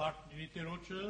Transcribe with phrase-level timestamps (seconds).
[0.00, 1.02] Պարտների Տերոջը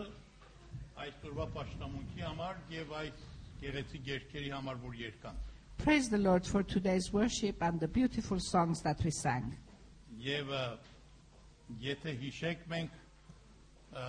[1.05, 3.25] այսօրվա պաշտամունքի համար եւ այս
[3.63, 5.41] գեղեցիկ երգերի համար, որ երգան։
[5.83, 9.53] Praise the Lord for today's worship and the beautiful songs that we sang.
[10.23, 10.65] Եվ ը,
[11.83, 12.95] եթե հիշեք մենք
[13.93, 14.07] ը,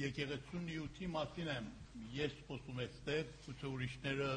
[0.00, 1.68] եկեղեցու նյութի մասին եմ
[2.16, 4.30] ես խոսում այստեղ, ցույց ուրիշները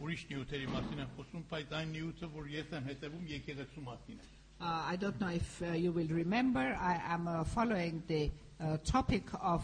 [0.00, 4.28] ուրիշ նյութերի մասին են խոսում, բայց այն նյութը, որ ես եմ հետևում եկեղեցու մասին է։
[4.60, 8.30] Uh, I don't know if uh, you will remember, I am uh, following the
[8.60, 9.62] uh, topic of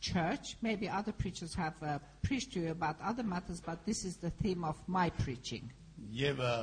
[0.00, 0.56] church.
[0.62, 4.30] Maybe other preachers have uh, preached to you about other matters, but this is the
[4.42, 5.70] theme of my preaching.
[6.12, 6.54] Եվ ը,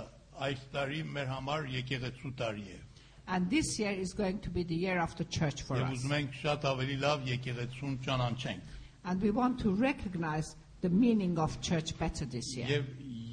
[0.48, 2.80] այս տարի մեր համար եկեղեցու տարի է։
[3.28, 6.00] And this year is going to be the year of the church for Եվ us.
[6.04, 11.60] ուզում ենք շատ ավելի լավ եկեղեցուն ճանաչենք։ And we want to recognize the meaning of
[11.62, 12.68] church better this year.
[12.68, 12.86] Եվ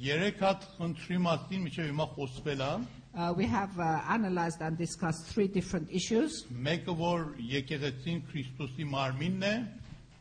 [0.05, 2.71] երեք հատ խնդրի մասին միջև հիմա խոսվել է,
[3.15, 6.45] Uh, we have uh, analyzed and discussed three different issues.
[6.53, 9.67] մեկը որ եկեղեցին Քրիստոսի մարմինն է,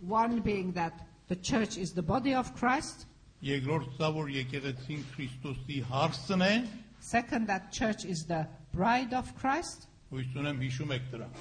[0.08, 0.92] One being that
[1.28, 3.06] the church is the body of Christ.
[3.42, 6.66] երկրորդը դա որ եկեղեցին Քրիստոսի հարսն է,
[7.00, 9.86] Second, that church is the bride of Christ.
[10.10, 11.32] հույս ունեմ հիշում եք դրան։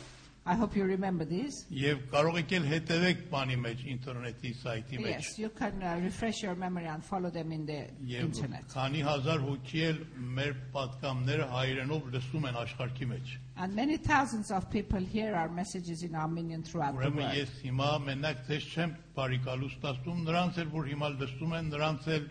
[0.49, 1.65] I hope you remember these.
[1.75, 6.41] Եվ կարող եք էլ հետևեք բանի մեջ ինտերնետի սայթի մեջ։ Yes, you can uh, refresh
[6.43, 7.79] your memory and follow them in the
[8.11, 8.63] Եվ internet.
[8.71, 9.99] քանի հազար հոգի էլ
[10.37, 16.03] մեր պատկամները հայերենով լսում են աշխարհի մեջ։ And many thousands of people hear our messages
[16.03, 17.35] in Armenian throughout the Ուրեմն world.
[17.41, 22.29] ես հիմա մենակ ցես չեմ բարիկալուստ ասում, նրանց էլ որ հիմա լսում են, նրանց էլ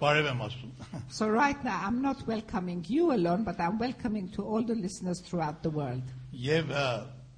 [0.00, 0.72] բարև եմ ասում։
[1.12, 5.20] So right now, I'm not welcoming you alone, but I'm welcoming to all the listeners
[5.20, 6.04] throughout the world.
[6.32, 6.72] Եվ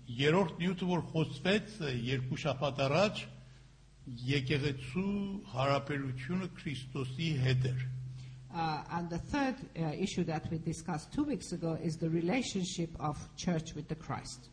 [0.04, 3.22] ը, երրորդ նյութը որ խոսվեց ը, երկու շաբաթ առաջ
[4.26, 5.10] եկեղեցու
[5.54, 7.82] հարաբերությունը Քրիստոսի հետ էր։
[8.52, 12.90] Uh, and the third uh, issue that we discussed two weeks ago is the relationship
[12.98, 14.48] of church with the Christ.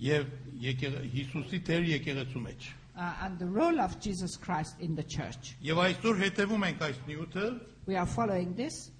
[0.00, 0.26] Եվ
[0.58, 5.54] եկեղ- Հիսուսի Տեր եկեղեցու մեջ։ Uh, and the role of Jesus Christ in the church.
[5.62, 7.46] Եվ այսօր հետևում ենք այս նյութը
[7.86, 8.90] We are following this,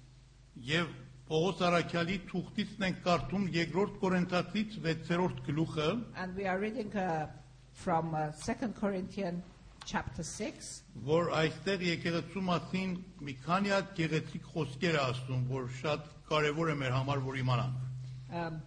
[0.65, 0.87] եւ
[1.26, 5.86] Պողոս Արաքյալի թուղթից ենք կարդում երկրորդ Կորինթացից 6-րդ գլուխը
[6.22, 7.26] and we are reading uh,
[7.72, 9.42] from uh, 2 Corinthians
[9.84, 10.68] chapter 6.
[11.08, 12.92] որ այստեղ եկեղեցու մասին
[13.26, 17.82] մի քանի հատ գեղեցիկ խոսքեր է ասում, որ շատ կարևոր է մեր համար որ իմանանք։
[18.30, 18.62] Um,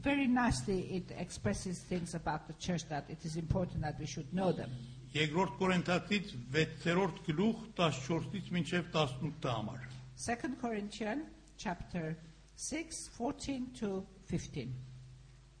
[0.00, 4.32] very nicely, it expresses things about the church that it is important that we should
[4.32, 4.72] know them.
[5.12, 12.17] Երկրորդ Կորինթացից 6-րդ գլուխ 14-ից մինչև 18 համար։ 2 Corinthians chapter
[12.55, 14.73] 6, 14 to 15.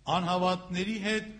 [0.07, 1.31] Անհավատների հետ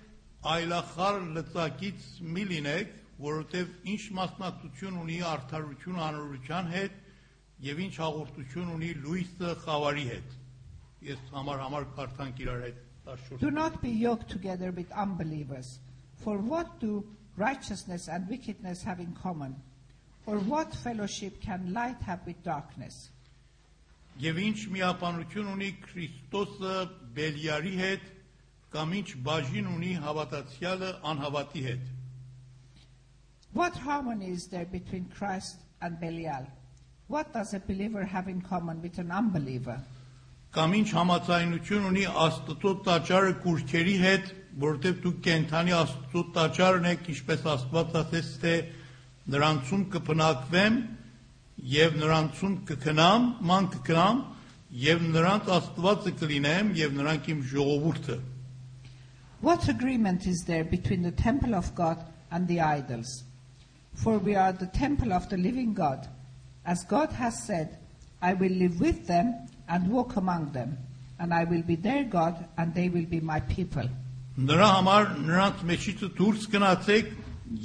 [0.53, 2.89] այլախար լծակից մի լինեք,
[3.23, 6.99] որովհետև ինչ մասնակցություն ունի արդարություն անորության հետ
[7.67, 10.35] եւ ինչ հաղորդություն ունի լույսը խավարի հետ։
[11.07, 15.79] Ես համար համար կարդանք իրար հետ 14 Do not be yoked together with unbelievers.
[16.23, 17.05] For what do
[17.37, 19.55] righteousness and wickedness have in common?
[20.25, 23.09] Or what fellowship can light have with darkness?
[24.20, 26.74] Եվ ինչ միապանություն ունի Քրիստոսը
[27.16, 28.02] Բելիարի հետ
[28.74, 31.86] կամ ինչ բաժին ունի հավատացյալը անհավատի հետ։
[33.52, 36.46] What harmony is there between Christ and Belial?
[37.08, 39.80] What does a believer have in common with an unbeliever?
[40.52, 44.32] Կամ ինչ համացայնություն ունի Աստծո տաճարը կուրքերի հետ,
[44.64, 48.56] որովհետև դուք կենթանի Աստծո տաճարն եք, ինչպես Աստված ասեց, թե
[49.32, 50.76] նրանցում կփնակվեմ
[51.61, 54.19] եւ նրանցում կքնամ, ման կքնամ
[54.87, 58.17] եւ նրանց Աստվածը կլինեմ եւ նրանք իմ ժողովուրդը։
[59.41, 63.23] What agreement is there between the temple of God and the idols?
[63.93, 66.07] For we are the temple of the living God.
[66.65, 67.77] As God has said,
[68.21, 69.33] I will live with them
[69.69, 70.77] and walk among them,
[71.19, 73.87] and I will be their God, and they will be my people.
[74.37, 77.07] Նրա համար նրանց մեջից դուրս գնացեք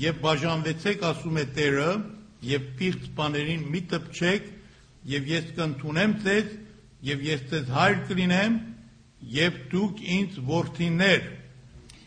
[0.03, 1.89] եւ բաժանվեցեք, ասում է Տերը,
[2.43, 4.51] եւ պիղծ բաներին մի տպչեք,
[5.13, 6.51] եւ ես կընդունեմ ձեզ,
[7.13, 8.59] եւ ես ձեզ հայր կլինեմ,
[9.43, 11.23] եւ դուք ինձ որդիներ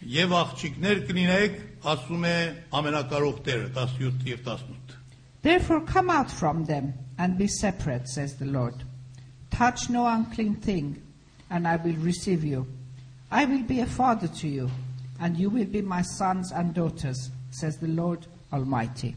[0.05, 1.55] եւ աղջիկներ կլինեք,
[1.89, 2.37] ասում է
[2.77, 4.97] ամենակարող Տերը 17 եւ 18։
[5.45, 8.83] Therefore, come out from them and be separate, says the Lord.
[9.51, 11.01] Touch no unclean thing,
[11.49, 12.65] and I will receive you.
[13.31, 14.69] I will be a father to you,
[15.19, 19.15] and you will be my sons and daughters, says the Lord Almighty.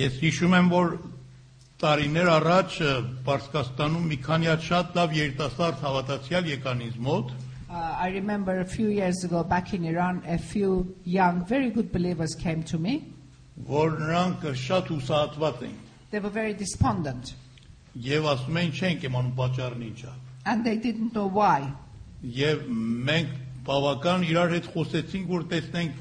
[0.00, 0.92] Ես հիշում եմ, որ
[1.82, 2.76] տարիներ առաջ
[3.26, 7.32] Պարսկաստանում մի քանի հատ շատ լավ երիտասարդ հավատացյալ եկան ինձ մոտ
[7.72, 11.90] Uh, I remember a few years ago back in Iran, a few young, very good
[11.90, 13.00] believers came to me.
[13.68, 15.78] որ նրանք շատ հուսահատված էին
[16.10, 17.32] They were very despondent,
[17.96, 20.12] եւ ասում էին չենք իմանում պատճառն ինչա
[20.44, 21.72] and they didn't know why.
[22.22, 22.68] եւ
[23.08, 23.32] մենք
[23.66, 25.94] բավական իրար հետ խոսեցինք, որ տեսնենք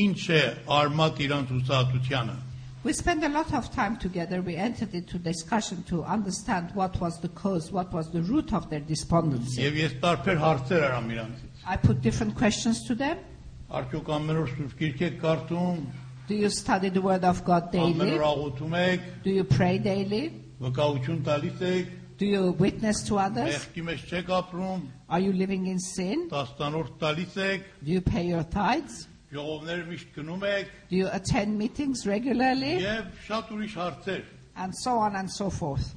[0.00, 0.42] ինչ է
[0.80, 2.36] արմատ իրանց ուսահատությանը։
[2.83, 4.41] We spent a lot of time together.
[4.41, 8.69] We entered into discussion to understand what was the cause, what was the root of
[8.69, 9.61] their despondency.
[9.63, 13.17] Եվ ես տարբեր հարցեր արամ իրանցից։ I put different questions to them.
[13.69, 15.81] Արդյոք ամեն օր Սուրբ Գիրք եք կարդում,
[16.29, 18.15] Do you study the Word of God ամեն daily?
[18.17, 20.23] օր աղոթում եք, Do you pray daily?
[20.61, 23.53] վկայություն տալիս եք, Do you witness to others?
[23.67, 26.29] մեղքի մեջ չեք ապրում, Are you living in sin?
[26.31, 29.07] տասնորդ տալիս եք, Do you pay your tithes?
[30.90, 32.78] Do you attend meetings regularly?
[34.56, 35.92] And so on and so forth.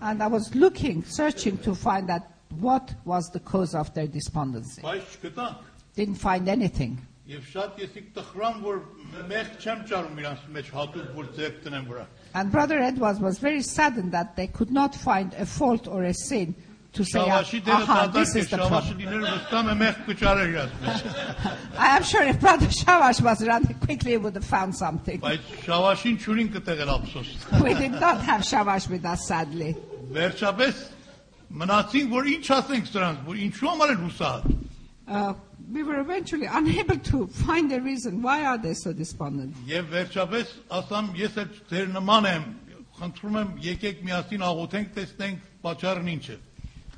[0.00, 2.22] And I was looking, searching to find out
[2.60, 4.80] what was the cause of their despondency.
[5.96, 6.98] Didn't find anything.
[12.34, 16.14] And Brother Edwards was very saddened that they could not find a fault or a
[16.14, 16.54] sin
[16.97, 18.97] to say, Շավաշի դերը aha, this դատարկ է, is the շավաշի problem.
[19.01, 23.73] լիները վստահ է մեղ կճարեր իրանց մեջ։ I am sure if Brother Shavash was running
[23.85, 25.19] quickly, he would have found something.
[25.21, 29.73] Բայց շավաշին չունին կտեղել ափսոս։ We did not have Shavash with us, sadly.
[30.13, 30.83] Վերջապես
[31.63, 34.53] մնացինք, որ ինչ ասենք սրանց, որ ինչու համար են հուսահատ։
[35.05, 35.33] Uh,
[35.73, 38.21] we were eventually unable to find a reason.
[38.21, 39.53] Why are they so despondent?
[39.67, 42.45] Եվ վերջապես ասամ, ես էլ ձեր նման եմ,
[43.01, 46.37] խնդրում եմ, եկեք միասին աղոթենք, տեսնենք պատճառն ինչ է։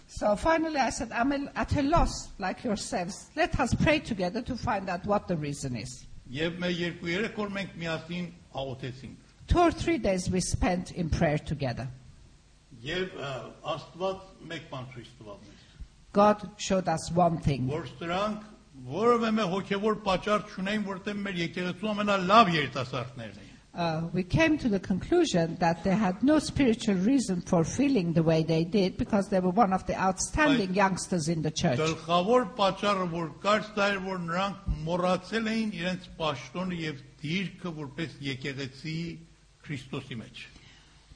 [0.10, 3.30] So finally, I said, I'm at a loss, like yourselves.
[3.36, 6.06] Let us pray together to find out what the reason is.
[6.32, 11.10] Եվ մեր երկու երեք օր մենք միասին աղոթեցինք։ Two or three days we spent in
[11.10, 11.88] prayer together.
[12.82, 13.34] Եվ ա,
[13.76, 15.62] Աստված մեկ բան ցույց տվավ մեզ,
[16.16, 18.44] God showed us one thing որ սրանք
[18.88, 23.49] որևէ մի հոգևոր պատճառ չունեն, որտեղ մեր եկեղեցու ամենալավ երիտասարդներն են։
[23.80, 28.24] uh, we came to the conclusion that they had no spiritual reason for feeling the
[28.24, 31.80] way they did because they were one of the outstanding youngsters in the church.
[31.80, 38.16] Գլխավոր պատճառը, որ կար, դա էր, որ նրանք մոռացել էին իրենց պաշտոնը եւ դիրքը որպես
[38.32, 39.00] եկեղեցի
[39.66, 40.46] Քրիստոսի մեջ։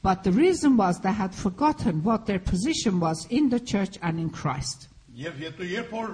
[0.01, 4.19] But the reason was they had forgotten what their position was in the church and
[4.19, 4.87] in Christ.
[5.15, 6.13] Եվ եթե երբ որ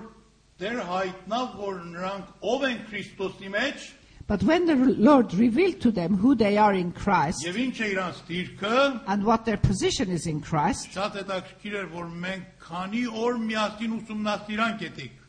[0.62, 3.94] դեր հայտնավ, որ նրանք ով են Քրիստոսի մեջ,
[4.30, 7.90] But when the Lord revealed to them who they are in Christ եւ ինչ է
[7.94, 13.04] իրանց դիրքը, and what their position is in Christ, շատ հետաքրքիր էր, որ մենք քանի
[13.26, 15.22] օր միասին ուսումնասիրանք էտիկ։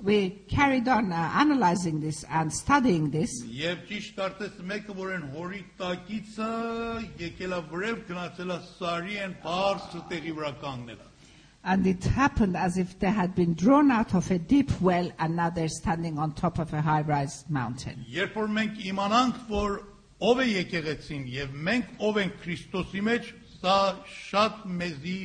[0.00, 3.30] we carried on uh, analyzing this and studying this.
[3.42, 6.50] Եվ ճիշտ կարծես մեկը, որ են հորի տակիցը
[7.18, 11.08] եկելա վրև գնացելա սարի են բարձ տեղի վրա կանգնելա։
[11.64, 15.36] And it happened as if they had been drawn out of a deep well and
[15.36, 18.04] now they're standing on top of a high rise mountain.
[18.08, 19.76] Երբ որ մենք իմանանք, որ
[20.30, 23.76] ով է եկեղեցին եւ մենք ով ենք Քրիստոսի մեջ, սա
[24.14, 25.18] շատ մեզի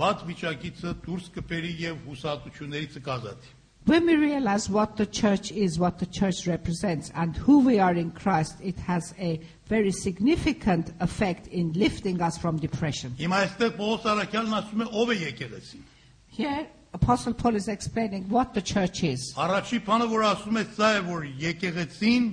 [0.00, 3.53] վատ վիճակիցը դուրս կբերի եւ հուսահատություններից կազատի։
[3.86, 7.94] When we realize what the church is, what the church represents, and who we are
[7.94, 13.16] in Christ, it has a very significant effect in lifting us from depression.
[13.18, 15.82] Հիմա այստեղ Պողոս Արաքյալն ասում է ով է եկեղեցին։
[16.28, 19.32] Here, Apostle Paul is explaining what the church is.
[19.36, 22.28] Առաջի բանը, որ ասում է, սա է, որ եկեղեցին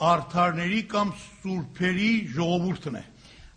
[0.00, 3.04] արդարների կամ սուրբերի ժողովուրդն է։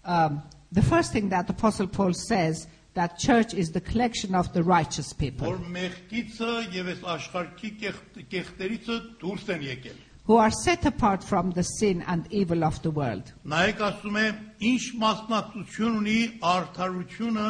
[0.06, 2.68] Um, the first thing that Apostle Paul says
[2.98, 8.26] that church is the collection of the righteous people Որ մեղքիցը եւ այս աշխարհի կեղտ-
[8.34, 12.90] կեղտերիցը դուրս են եկել։ who are set apart from the sin and evil of the
[12.92, 13.34] world.
[13.46, 14.28] Նայեք ասում է,
[14.70, 16.20] ինչ մասնակցություն ունի
[16.52, 17.48] արդարությունը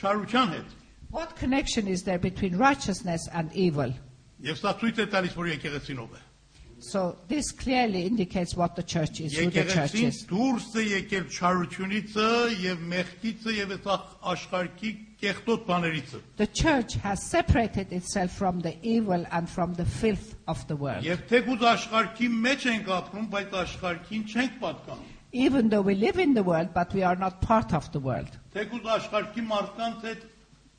[0.00, 0.70] չարության հետ։
[1.10, 3.92] What connection is there between righteousness and evil?
[4.42, 6.20] Եվ սա ցույց է տալիս, որ եկեղեցին ով է։
[6.82, 10.26] So this clearly indicates what the church is, who the church Եկեղեցին is.
[10.30, 12.12] դուրս է եկել չարությունից
[12.62, 14.90] եւ մեղքից եւ այս ախ- աշխարհի
[15.22, 20.64] կեղտոտ բաներից։ The church has separated itself from the evil and from the filth of
[20.68, 21.02] the world.
[21.02, 26.32] Եվ թեկուզ աշխարհի մեջ ենք ապրում, բայց աշխարհին չենք պատկանում։ Even though we live in
[26.34, 28.30] the world, but we are not part of the world.
[28.54, 30.22] Թեկուզ աշխարհի մարդկանց հետ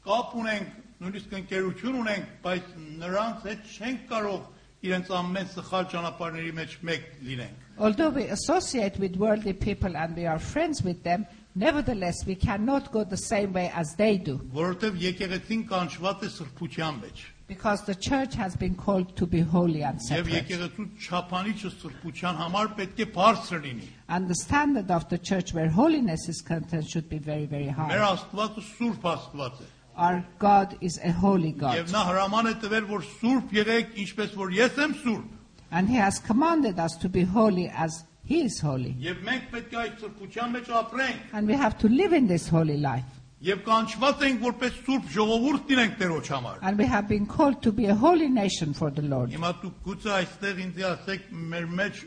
[0.07, 0.71] կապ ունենք,
[1.03, 2.71] նույնիսկ ընկերություն ունենք, բայց
[3.03, 4.47] նրանց հետ չենք կարող
[4.83, 10.25] իրենց ամեն սխալ ճանապարհների մեջ մեկ լինենք։ Although we associate with worldly people and we
[10.25, 14.38] are friends with them, nevertheless we cannot go the same way as they do.
[14.53, 19.81] Որովհետև եկեղեցին կանչված է սրբության մեջ։ Because the church has been called to be holy
[19.83, 20.35] and Եվ separate.
[20.49, 25.67] եկեղեցու չափանիչը սրբության համար պետք է բարձր լինի։ And the standard of the church where
[25.67, 27.97] holiness is concerned should be very, very Մեր high.
[28.13, 29.67] Աստվածը սուրբ Աստված է։
[29.99, 31.75] Our God is a holy God.
[31.75, 35.35] Եվ նա հրաման է տվել, որ սուրբ եղեք, ինչպես որ ես եմ սուրբ։
[35.71, 38.95] And He has commanded us to be holy as He is holy.
[39.03, 42.47] Եվ մենք պետք է այդ սրբության մեջ ապրենք։ And we have to live in this
[42.47, 43.19] holy life.
[43.39, 47.71] Եվ կանչված ենք որպես սուրբ ժողովուրդ լինենք Տերոջ համար։ And we have been called to
[47.71, 49.31] be a holy nation for the Lord.
[49.31, 52.01] Հիմա դուք գուցե այստեղ ինձ ասեք մեր մեջ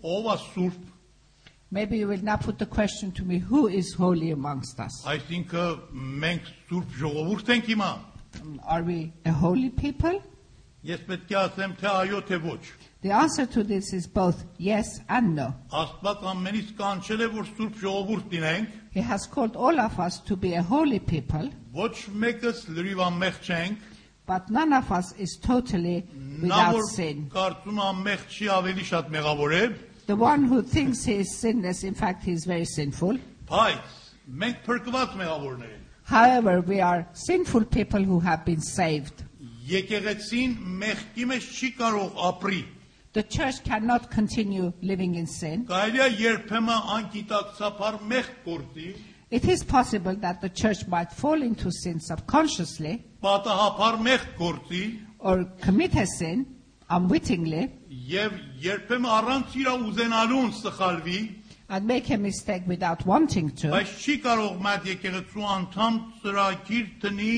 [0.00, 0.78] ով է սուրբ,
[1.72, 5.04] Maybe you will now put the question to me who is holy amongst us?
[5.06, 5.76] այսինքն
[6.24, 7.90] մենք սուրբ ժողովուրդ ենք հիմա։
[8.42, 10.20] Um, Are we a holy people?
[10.86, 12.60] Ես պետք է ասեմ թե այո թե ոչ։
[13.02, 15.48] The answer to this is both yes and no.
[15.72, 20.36] Աստված ամենից կանչել է որ սուրբ ժողովուրդ լինենք, He has called all of us to
[20.36, 23.78] be a holy people, ոչ մեկս լրիվ անմեղ չենք,
[24.26, 27.28] but none of us is totally նա without որ sin.
[27.34, 29.62] կարծում է անմեղ չի ավելի շատ մեղավոր է,
[30.06, 33.18] The one who thinks he is sinless, in fact, he is very sinful.
[33.50, 33.98] բայց
[34.42, 39.22] մենք փրկված մեղավորներ ենք։ However, we are sinful people who have been saved.
[39.70, 42.62] Եկեղեցին մեղքի մեջ չի կարող ապրի։
[43.12, 45.66] The church cannot continue living in sin.
[45.66, 48.90] Կարելի է երբեմն անկիտակցաբար մեղք գործի,
[49.30, 54.84] It is possible that the church might fall into sin subconsciously պատահաբար մեղք գործի
[55.20, 56.46] or commit a sin
[56.90, 57.68] unwittingly
[58.10, 61.20] եւ երբեմն առանց իր ուզենալուն սխալվի,
[61.70, 63.68] and make a mistake without wanting to.
[63.70, 67.36] բայց չի կարող մատ եկեղեցու անդամ ծրագիր տնի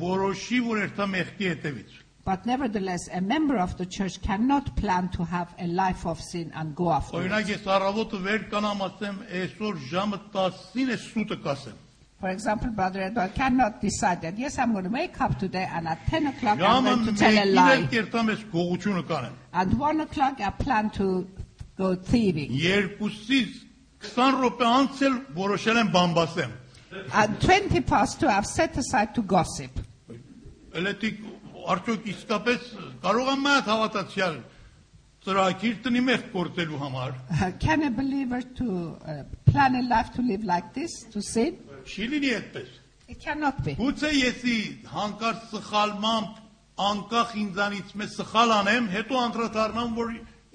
[0.00, 5.22] որոշի որ երթա մեղքի հետևից։ But nevertheless, a member of the church cannot plan to
[5.22, 7.20] have a life of sin and go after it.
[7.22, 11.76] Օրինակ ես առավոտը վեր կանամ ասեմ, այսօր ժամը 10-ին է սուտը կասեմ։
[12.20, 15.86] For example, Brother Edward cannot decide that, yes, I'm going to wake up today and
[15.86, 17.76] at 10 o'clock I'm Ժամը going to tell a 1-ին lie.
[17.76, 21.08] էլ կերտամ ես գողությունը կանեմ։ At 1 o'clock I plan to
[21.76, 22.50] go thieving.
[22.56, 23.58] Երկուսից
[24.06, 26.56] 20 րոպե անց էլ որոշել եմ բամբասեմ։
[27.12, 29.76] At 20 past 2 I've set aside to gossip.
[30.76, 31.20] Էլետիկ
[31.76, 32.66] արդյոք իսկապես
[33.04, 34.36] կարող եմ մատ հավատացյալ
[35.26, 40.22] ծրագիր տնի մեղք գործելու համար։ Uh, can a believer to uh, plan a life to
[40.22, 41.58] live like this, to sin?
[41.86, 42.74] Չի լինի այդպես։
[43.08, 43.74] It cannot be.
[43.78, 44.56] Գուցե եսի
[44.90, 46.40] հանկարծ սխալմամբ
[46.86, 50.10] անկախ ինձանից մեծ սխալ անեմ, հետո անդրադառնամ, որ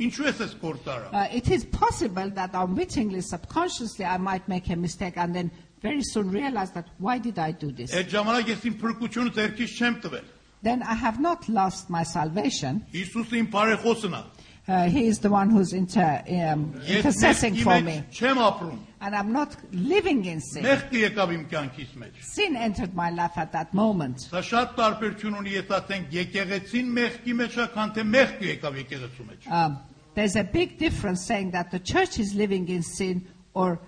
[0.06, 4.76] ինչու ես այս գործարը։ Uh, it is possible that unwittingly, subconsciously, I might make a
[4.76, 7.92] mistake and then very soon realize that why did I do this?
[7.96, 10.30] Այդ ժամանակ ես իմ փրկությունը ձերքից չեմ տվել։
[10.64, 12.84] Then I have not lost my salvation.
[12.94, 14.24] Հիսուսը իմ բարեխոսն է։
[14.68, 18.04] Uh, he is the one who's inter, um, Ես intercessing մեղքի for մեջ me.
[18.14, 20.64] չեմ ապրում։ And I'm not living in sin.
[20.64, 24.18] Մեղքը եկավ իմ կյանքից մեջ։ Sin entered my life at that moment.
[24.32, 29.28] Սա շատ տարբերություն ունի, ես ասենք եկեղեցին մեղքի մեջ է, քան թե մեղքը եկավ եկեղեցու
[29.32, 29.80] մեջ։ Um,
[30.16, 33.80] there's a big difference saying that the church is living in sin or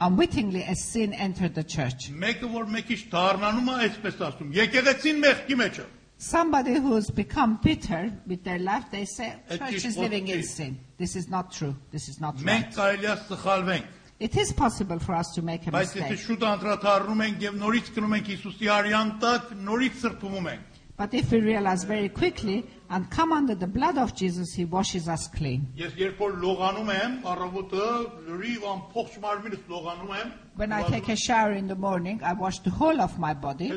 [0.00, 2.10] unwittingly a sin entered the church.
[2.10, 5.88] Մեկը որ մեկից դառնանում է, այսպես ասում, եկեղեցին մեղքի մեջ է։
[6.22, 10.38] Somebody who's become bitter with their life, they say, It church is is living in
[10.38, 10.54] possible.
[10.54, 10.80] sin.
[10.96, 11.74] This is not true.
[11.90, 12.74] This is not Մենք right.
[12.76, 13.86] կարելի է սխալվենք,
[14.19, 16.17] It is possible for us to make a mistake.
[20.97, 25.07] But if we realize very quickly and come under the blood of Jesus, He washes
[25.07, 25.67] us clean.
[30.55, 33.69] When I take a shower in the morning, I wash the whole of my body.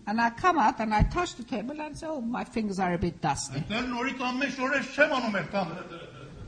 [0.06, 2.94] And I come out and I touch the table and say, oh, my fingers are
[2.94, 3.60] a bit dusty.
[3.66, 5.72] Դեռ նորից ամեն շորես չեմ անում եմ կամ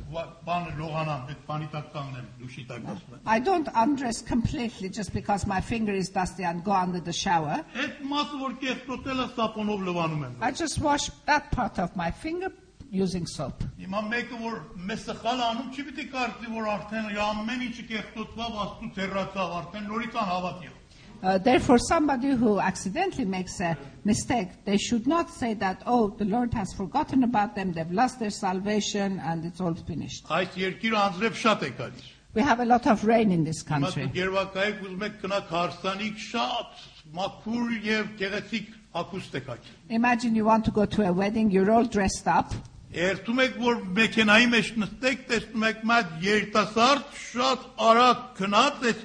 [0.09, 5.13] բանը լողանամ, այդ բանի տակ կանգնեմ, դուշի տակ ասում եմ։ I don't undress completely just
[5.13, 7.59] because my finger is dusty and go under the shower.
[7.75, 12.11] Այդ մասը որ կեղտոտել է սապոնով լվանում եմ։ I just wash that part of my
[12.11, 12.51] finger
[12.91, 13.67] using soap.
[13.77, 14.59] Հիմա մեկը որ
[14.89, 20.21] մեզ սխալ անում, չի պիտի կարծի որ արդեն ամեն ինչը կեղտոտվավ, աստու թերացավ, արդեն նորից
[20.25, 20.82] անհավատ եղավ։
[21.23, 26.25] Uh, therefore, somebody who accidentally makes a mistake, they should not say that, oh, the
[26.25, 30.29] Lord has forgotten about them, they've lost their salvation, and it's all finished.
[30.31, 33.69] Այս երկիրը անձրև շատ է գալիս։ We have a lot of rain in this Հիմա
[33.69, 34.07] country.
[34.07, 36.83] դուք երվակայեք ուզում եք գնաք հարսանիք շատ
[37.19, 38.67] մաքուր եւ գեղեցիկ
[39.03, 42.55] ակուստ եք ակի։ Imagine you want to go to a wedding, you're all dressed up,
[42.95, 49.03] Երթում եք որ մեքենայի մեջ նստեք, տեսնում եք մատ երիտասարդ շատ արագ գնաց այս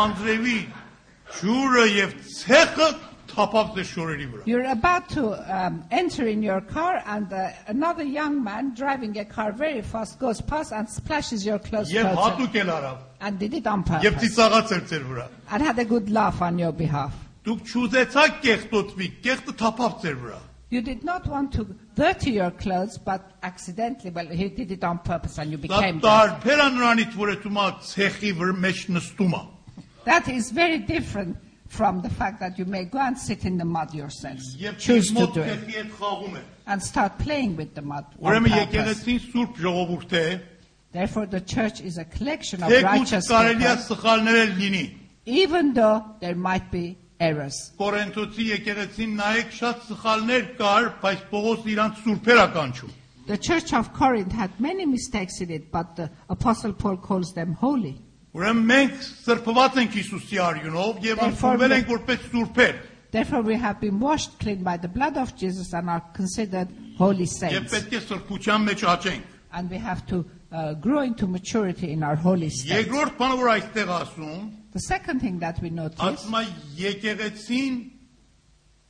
[0.00, 0.58] անձրևի
[4.45, 9.25] you're about to um, enter in your car, and uh, another young man driving a
[9.25, 11.91] car very fast goes past and splashes your clothes.
[13.21, 14.03] And did it on purpose.
[15.51, 17.13] And had a good laugh on your behalf.
[20.71, 24.99] You did not want to dirty your clothes, but accidentally, well, he did it on
[24.99, 26.41] purpose and you became dirty.
[30.09, 31.37] That is very different
[31.67, 34.39] from the fact that you may go and sit in the mud yourself.
[34.79, 35.85] Choose to do it.
[36.65, 38.05] And start playing with the mud.
[40.91, 43.67] Therefore the church is a collection of righteous people.
[45.27, 47.71] Even though there might be errors.
[53.27, 57.53] The church of Corinth had many mistakes in it, but the Apostle Paul calls them
[57.53, 58.01] holy.
[58.34, 58.94] Ուրեմն մենք
[59.24, 62.74] սրբված ենք Հիսուսի արյունով եւ Therefore, ընդունվել we- ենք որպես սուրբեր։
[63.14, 66.68] Therefore, we have been washed clean by the blood of Jesus and are considered
[66.98, 67.72] holy Եվ saints.
[67.74, 72.16] պետք է սրբության մեջ աճենք։ And we have to uh, grow into maturity in our
[72.16, 72.88] holy state.
[72.88, 76.46] Երկրորդ բանը որ այստեղ ասում, The second thing that we notice ասում է
[76.76, 77.90] եկեղեցին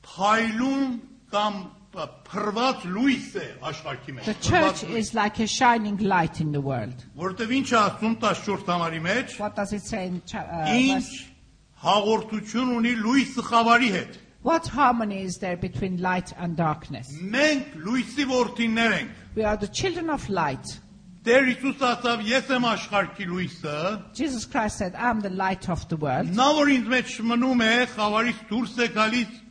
[0.03, 1.01] փայլուն
[1.33, 1.55] կամ
[1.94, 6.62] փրված լույս է աշխարհի մեջ։ the փռված church is like a shining light in the
[6.62, 7.06] world.
[7.18, 11.06] Որտեւ ինչ ասում 14 համարի մեջ, What does it say in uh, ինչ
[11.84, 17.10] հաղորդություն ունի լույսը խավարի հետ։ What harmony is there between light and darkness?
[17.22, 20.80] Մենք լույսի որդիներ ենք։ We are the children of light.
[21.26, 23.78] Տեր Հիսուս ասավ, ես եմ աշխարհի լույսը,
[24.16, 26.32] Jesus Christ said, I'm the light of the world.
[26.32, 29.34] նա որ ինձ մեջ մնում է, խավարից դուրս է գալիս,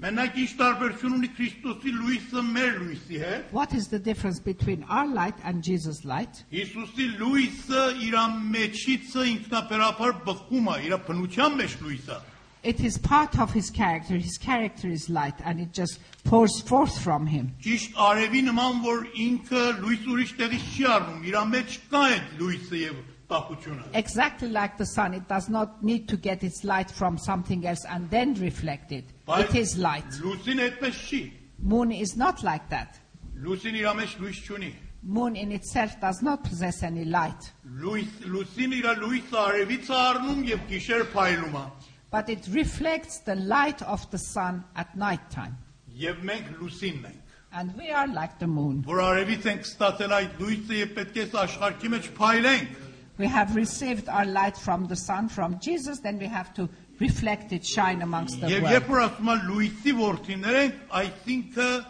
[0.00, 5.06] Մենակ ինչ տարբերություն ունի Քրիստոսի լույսը մեր լույսի հետ։ What is the difference between our
[5.08, 6.42] light and Jesus' light?
[6.52, 8.16] Հիսուսի լույսը իր
[8.56, 12.18] մեջիցը ինքնաբերաբար բխում է, իր բնության մեջ լույսը։
[12.66, 14.16] It is part of his character.
[14.16, 17.54] His character is light and it just pours forth from him.
[17.64, 22.80] Ճիշտ արևի նման, որ ինքը լույս ուրիշ տեղից չի առնում, իր մեջ կա այդ լույսը
[22.84, 23.09] եւ տաքությունը։
[23.94, 27.84] Exactly like the sun, it does not need to get its light from something else
[27.88, 29.04] and then reflect it.
[29.28, 30.04] It is light.
[30.22, 31.22] լույսին այդպես չի։
[31.58, 33.00] Moon is not like that.
[33.42, 38.72] Լույսին իր մեջ լույս չունի։ Moon in itself does not possess any light, Լույս լույսին
[38.78, 41.66] իր լույսը արևից է առնում եւ գիշեր փայլում է։
[42.10, 45.56] but it reflects the light of the sun at night time.
[45.98, 48.82] Եվ մենք լուսինն ենք, And we are like the moon.
[48.86, 52.68] որ արևից ենք ստացել այդ լույսը եւ պետք է այս աշխարհի մեջ փայլենք։
[53.20, 56.68] We have received our light from the sun, from Jesus, then we have to
[57.00, 58.74] reflect it, shine amongst the Եվ world.
[58.74, 61.84] երբ որ ասում է լույսի որդիներ ենք, այսինքն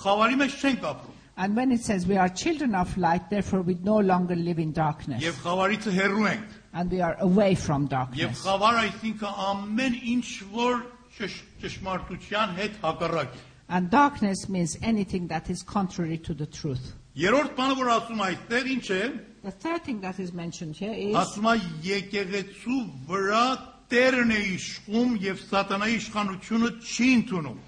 [0.00, 3.74] խավարի մեջ չենք ապրում։ And when it says we are children of light, therefore we
[3.82, 5.22] no longer live in darkness.
[5.22, 8.42] Եվ խավարիցը հեռու ենք։ And we are away from Եվ darkness.
[8.44, 10.82] խավար այսինքն ամեն ինչ որ
[11.18, 16.94] ճշ- ճշմարտության հետ հակառակ է։ And darkness means anything that is contrary to the truth.
[17.16, 19.02] Երրորդ բանը որ ասում է այստեղ ինչ է,
[19.44, 21.56] The third thing that is mentioned here is ասում է
[21.88, 23.44] եկեղեցու վրա
[23.90, 27.60] Տերն է իշխում եւ սատանայի իշխանությունը չի ընդունում։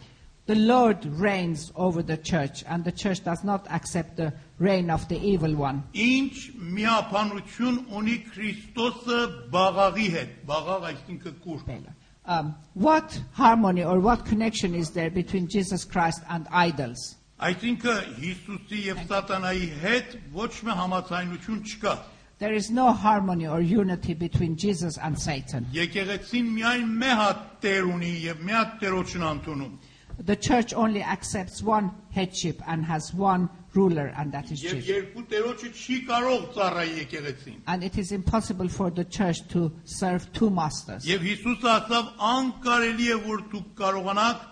[0.46, 5.08] the Lord reigns over the church, and the church does not accept the reign of
[5.08, 5.84] the evil one.
[5.94, 9.20] Ինչ միապանություն ունի Քրիստոսը
[9.54, 11.84] բաղաղի հետ։ Բաղաղ այսինքն կուր։
[12.24, 17.16] Um, what harmony or what connection is there between Jesus Christ and idols?
[17.37, 21.91] Այսինքն Հիսուսի եւ սատանայի հետ ոչ մի համացայնություն չկա։
[22.39, 25.67] There is no harmony or unity between Jesus and Satan.
[25.73, 29.77] Եկեղեցին միայն մի հատ Տեր ունի եւ մի հատ Տերոջն ընդունում։
[30.25, 34.89] The church only accepts one headship and has one ruler, and that is Եվ Jesus.
[34.89, 40.25] երկու Տերոջը չի կարող ծառայի եկեղեցին։ And it is impossible for the church to serve
[40.33, 41.05] two masters.
[41.05, 44.43] Եվ Հիսուսը ասավ անկարելի է որ դուք կարողանաք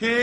[0.00, 0.16] թե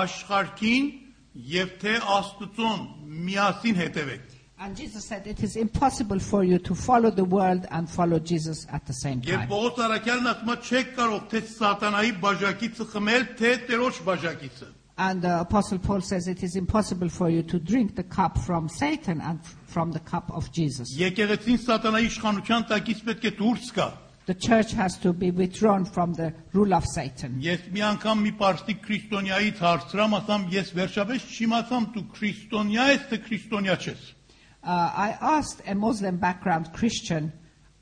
[0.00, 0.90] աշխարհին
[1.34, 2.84] եւ թե Աստծուն
[3.30, 7.88] միասին հետևեք։ And Jesus said it is impossible for you to follow the world and
[7.88, 9.48] follow Jesus at the same Եվ time.
[9.48, 15.40] Պողոս Արաքյալն ասում է չեք կարող թե սատանայի բաժակիցը խմել, թե Տերոջ բաժակիցը։ And the
[15.40, 19.40] Apostle Paul says it is impossible for you to drink the cup from Satan and
[19.40, 20.92] f- from the cup of Jesus.
[20.98, 23.88] Եկեղեցին սատանայի իշխանության տակից պետք է դուրս գա։
[24.29, 27.39] The church has to be withdrawn from the rule of Satan.
[27.41, 33.19] Ես մի անգամ մի պարսիկ քրիստոնյայից հարցրամ, ասամ, ես վերջապես չիմացամ դու քրիստոնյա ես, թե
[33.27, 34.05] քրիստոնյա չես։
[34.65, 37.31] Uh, I asked a Muslim background Christian,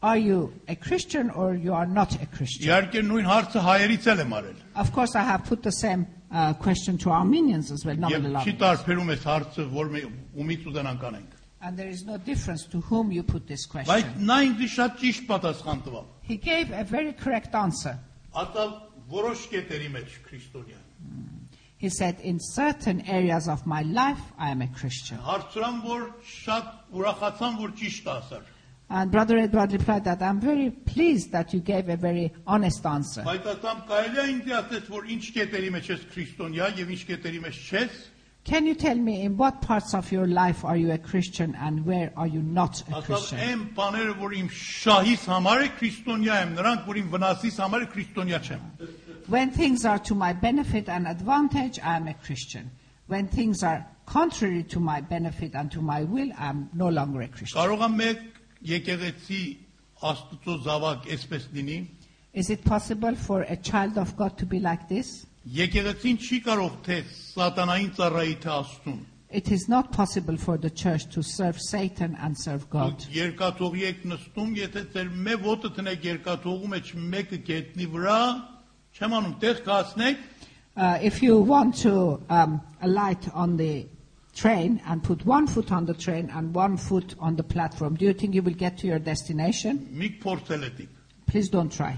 [0.03, 2.67] Are you a Christian or you are not a Christian?
[2.67, 6.51] Իհարկե նույն հարցը հայերից էլ եմ արել։ Of course, I have put the same uh,
[6.59, 7.95] question to Armenians as well.
[7.95, 8.59] Եվ nominal չի Armenians.
[8.65, 13.12] տարբերում այս հարցը, որ մենք ումից ուզենանք անենք։ And there is no difference to whom
[13.12, 14.25] you put this Բայց question.
[14.27, 17.97] նա ինձ շատ ճիշտ պատասխան տվավ։ He gave a very correct answer.
[18.36, 18.73] Ասավ
[19.12, 20.81] որոշ կետերի մեջ քրիստոնյա։
[21.77, 25.17] He said, In certain areas of my life, I am a Christian.
[25.19, 28.43] Հարցրամ, որ շատ ուրախացան, որ ճիշտ ասար։
[28.89, 33.23] And Brother Edward replied that I'm very pleased that you gave a very honest answer.
[33.23, 37.41] Բայց ասամ կարելի է ինձ ասես, որ ինչ կետերի մեջ ես քրիստոնյա եւ ինչ կետերի
[37.47, 38.01] մեջ չես։
[38.47, 41.86] Can you tell me in what parts of your life are you a Christian and
[41.86, 43.39] where are you not a Ասավ Christian?
[43.39, 47.88] այն բաները, որ իմ շահիս համար է քրիստոնյա եմ, նրանք, որ իմ վնասիս համար է
[47.93, 48.65] քրիստոնյա չեմ։
[49.27, 52.69] When things are to my benefit and advantage, I am a Christian.
[53.07, 57.21] When things are contrary to my benefit and to my will, I am no longer
[57.21, 57.62] a Christian.
[57.62, 58.23] Կարող է մեկ
[58.73, 59.43] եկեղեցի
[60.03, 61.77] Աստծո զավակ այսպես լինի։
[62.33, 65.25] Is it possible for a child of God to be like this?
[65.53, 66.99] Եկեղեցին չի կարող թե
[67.33, 69.01] սատանային ծառայի թե Աստծուն։
[69.33, 72.99] It is not possible for the church to serve Satan and serve God.
[73.01, 78.19] Դուք երկաթողի եք նստում, եթե ձեր մե ոտը տնեք երկաթողու մեջ մեկը գետնի վրա,
[78.99, 80.29] չեմ անում, տեղ կացնեք,
[80.75, 83.86] Uh, if you want to um, alight on the
[84.33, 88.05] train and put one foot on the train and one foot on the platform, do
[88.05, 89.77] you think you will get to your destination?
[89.93, 90.88] մի փորձել եք։
[91.27, 91.95] Please don't try.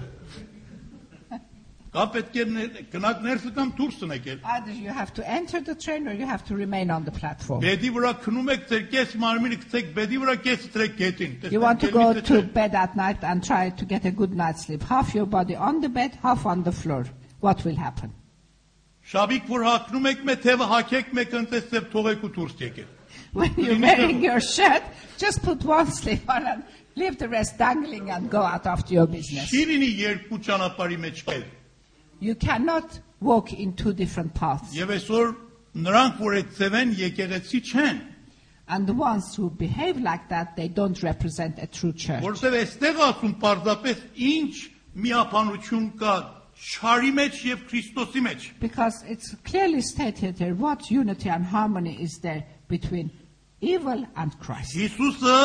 [1.96, 5.60] Կա պետք է ներ- գնաք ներսը կամ դուրս տնեք էլ։ Either you have to enter
[5.68, 7.62] the train or you have to remain on the platform.
[7.62, 11.80] Բեդի վրա քնում եք ձեր կես մարմինը գցեք բեդի վրա կեսը տրեք գետին։ You want
[11.80, 14.82] to go to bed at night and try to get a good night's sleep.
[14.82, 17.06] Half your body on the bed, half on the floor.
[17.40, 18.12] What will happen?
[19.06, 22.92] Շաբիկ որ հակնում եք մե թևը հակեք մեկ ընտես ծև թողեք ու դուրս եկեք։
[23.32, 24.82] When you're wearing your shirt,
[25.16, 26.62] just put one sleeve on and
[26.96, 29.48] leave the rest dangling and go out after your business.
[29.52, 31.44] Չի լինի երկու ճանապարհի մեջ կել։
[32.20, 34.74] You cannot walk in two different paths.
[34.74, 35.34] Եվ այսօր
[35.76, 38.00] նրանք, որ այդ ծևեն եկեղեցի չեն,
[38.68, 42.22] And the ones who behave like that, they don't represent a true church.
[42.24, 44.54] որովհետև այստեղ ասում պարզապես ինչ
[45.04, 46.14] միապանություն կա
[46.56, 52.18] չարի մեջ եւ Քրիստոսի մեջ։ Because it's clearly stated here what unity and harmony is
[52.22, 53.10] there between
[53.60, 54.74] evil and Christ.
[54.74, 55.36] Հիսուսը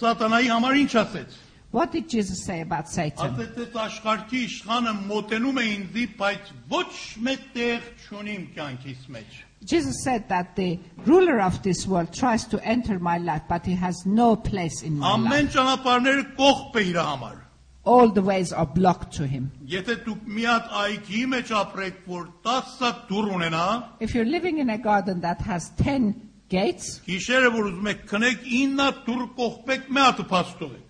[0.00, 1.36] սատանայի համար ինչ ասեց։
[1.74, 3.34] What did Jesus say about Satan?
[3.34, 6.90] Ասեց այս աշխարհի իշխանը մոտենում է ինձի, բայց ոչ
[7.28, 13.00] մետեղ չունիմ կյանքիս մեջ։ Jesus said that the ruler of this world tries to enter
[13.00, 15.32] my life, but he has no place in my life.
[15.32, 17.40] Ամեն ճանապարհները կողբ է իր համար։
[17.84, 19.50] All the ways are blocked to him.
[19.66, 23.66] Եթե դուք մի հատ այգի մեջ ապրեք, որ 10 դուռ ունենա,
[24.00, 26.14] If you're living in a garden that has 10
[26.49, 27.01] gates.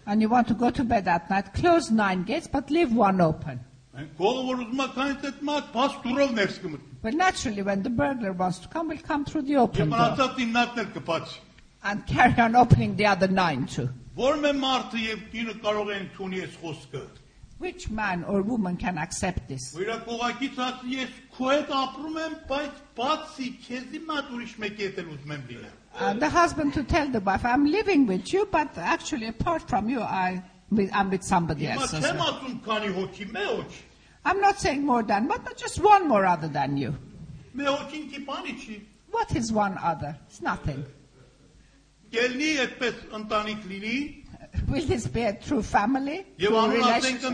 [0.07, 3.21] And you want to go to bed at night, close nine gates, but leave one
[3.21, 3.59] open.
[7.01, 9.99] But naturally, when the burglar wants to come, we'll come through the open door.
[11.83, 13.89] And carry on opening the other nine too.
[17.59, 19.73] Which man or woman can accept this?
[21.38, 24.82] Ու իր կողակից ասի ես քո հետ ապրում եմ, բայց բացի քեզի մատ ուրիշ մեկի
[24.84, 28.32] հետ էլ ուզում եմ լինել։ And the husband to tell the wife, I'm living with
[28.32, 31.94] you, but actually, apart from you, I, with, I'm with somebody Հիմա else.
[31.94, 32.32] as չեմ well.
[32.32, 33.80] ասում քանի հոգի, մի հոգի։
[34.26, 36.94] I'm not saying more than one, but just one more other than you.
[37.56, 38.80] Մի հոգին կիպանի չի։
[39.10, 40.16] What is one other?
[40.28, 40.84] It's nothing.
[42.14, 43.96] Գելնի այդպես ընտանիք լինի,
[44.68, 46.24] Will this be a true family?
[46.38, 47.32] եւ True անուն ասենք relationship?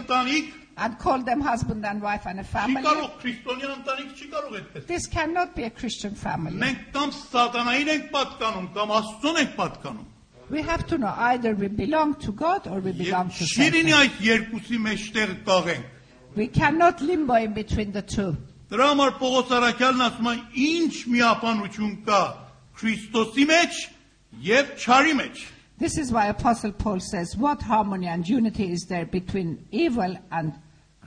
[0.75, 2.83] ընտանիք, And call them husband and wife and a չի family?
[2.83, 6.57] կարող քրիստոնյա ընտանիք չի կարող այդպես։ This cannot be a Christian family.
[6.57, 10.07] Մենք կամ սատանային ենք պատկանում, կամ Աստծուն ենք պատկանում։
[10.51, 13.71] We have to know either we belong to God or we belong Եվ to չի
[13.71, 14.01] լինի Satan.
[14.01, 15.85] այդ երկուսի մեջտեղ կաղենք։
[16.37, 18.37] We cannot limbo in between the two.
[18.71, 22.21] Դրա համար Պողոս Արաքյալն ասում է, ինչ միապանություն կա
[22.81, 23.81] Քրիստոսի մեջ
[24.49, 25.47] եւ չարի մեջ։
[25.81, 30.53] This is why Apostle Paul says, What harmony and unity is there between evil and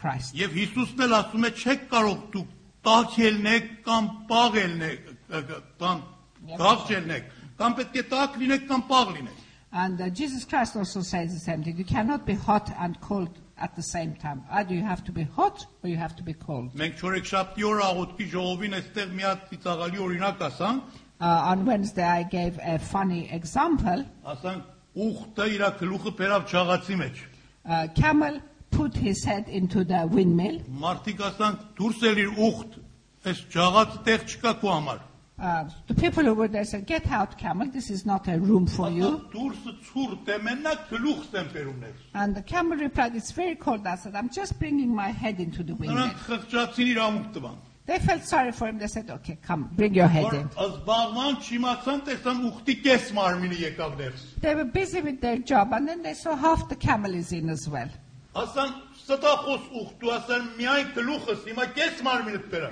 [0.02, 0.34] Christ?
[0.38, 2.54] Եվ Հիսուսն էլ ասում է, չեք կարող դուք
[2.88, 5.10] տակելնեք կամ պաղելնեք,
[5.82, 6.02] կամ
[6.62, 11.34] գաղջելնեք, կամ պետք է տակ լինեք կամ պաղ լինեք։ And uh, Jesus Christ also says
[11.34, 11.76] the same thing.
[11.76, 14.42] You cannot be hot and cold at the same time.
[14.50, 16.72] Either you have to be hot or you have to be cold.
[16.78, 22.22] Մենք չորեքշաբթի օր աղոթքի ժողովին այստեղ մի հատ ծիծաղալի օրինակ ասանք, Uh, on Wednesday, I
[22.22, 24.04] gave a funny example.
[24.24, 24.62] ասանք
[24.94, 27.22] ուխտը իր գլուխը բերավ ճաղացի մեջ։
[27.66, 28.38] Uh, camel
[28.71, 30.59] put his head into the windmill.
[30.81, 32.77] Մարդիկ ասանք դուրս ելիր ուխտ,
[33.31, 35.01] այս ճաղացը տեղ չկա քո համար։
[35.39, 37.67] Uh, the people who were there said, Get out, camel.
[37.67, 39.03] This is not a room for you.
[39.03, 43.55] Ասանք դուրսը ցուրտ է, մենակ գլուխս եմ բերում ներս։ And the camel replied, It's very
[43.55, 43.85] cold.
[43.87, 45.97] I said, I'm just bringing my head into the windmill.
[45.97, 48.77] Նրանք խղճացին իր ամուկ տվան։ They felt sorry for him.
[48.77, 50.47] They said, Okay, come, bring your head Որ in.
[50.49, 55.87] զբաղման չիմացան, տեսան ուխտի կես մարմինը եկավ ներս։ They were busy with their job, and
[55.89, 57.89] then they saw half the camel is in as well.
[58.36, 62.70] Ասան ստախոս ուխտու, ասան միայն գլուխս, հիմա կես մարմինը բերա։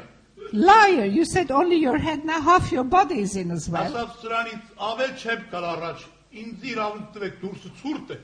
[0.52, 3.88] Liar, you said only your head, now half your body is in as well.
[3.88, 6.04] Ասավ սրանից ավել չեմ կալ առաջ։
[6.42, 8.18] Ինձ իրավունք տվեք դուրսը ցուրտ է։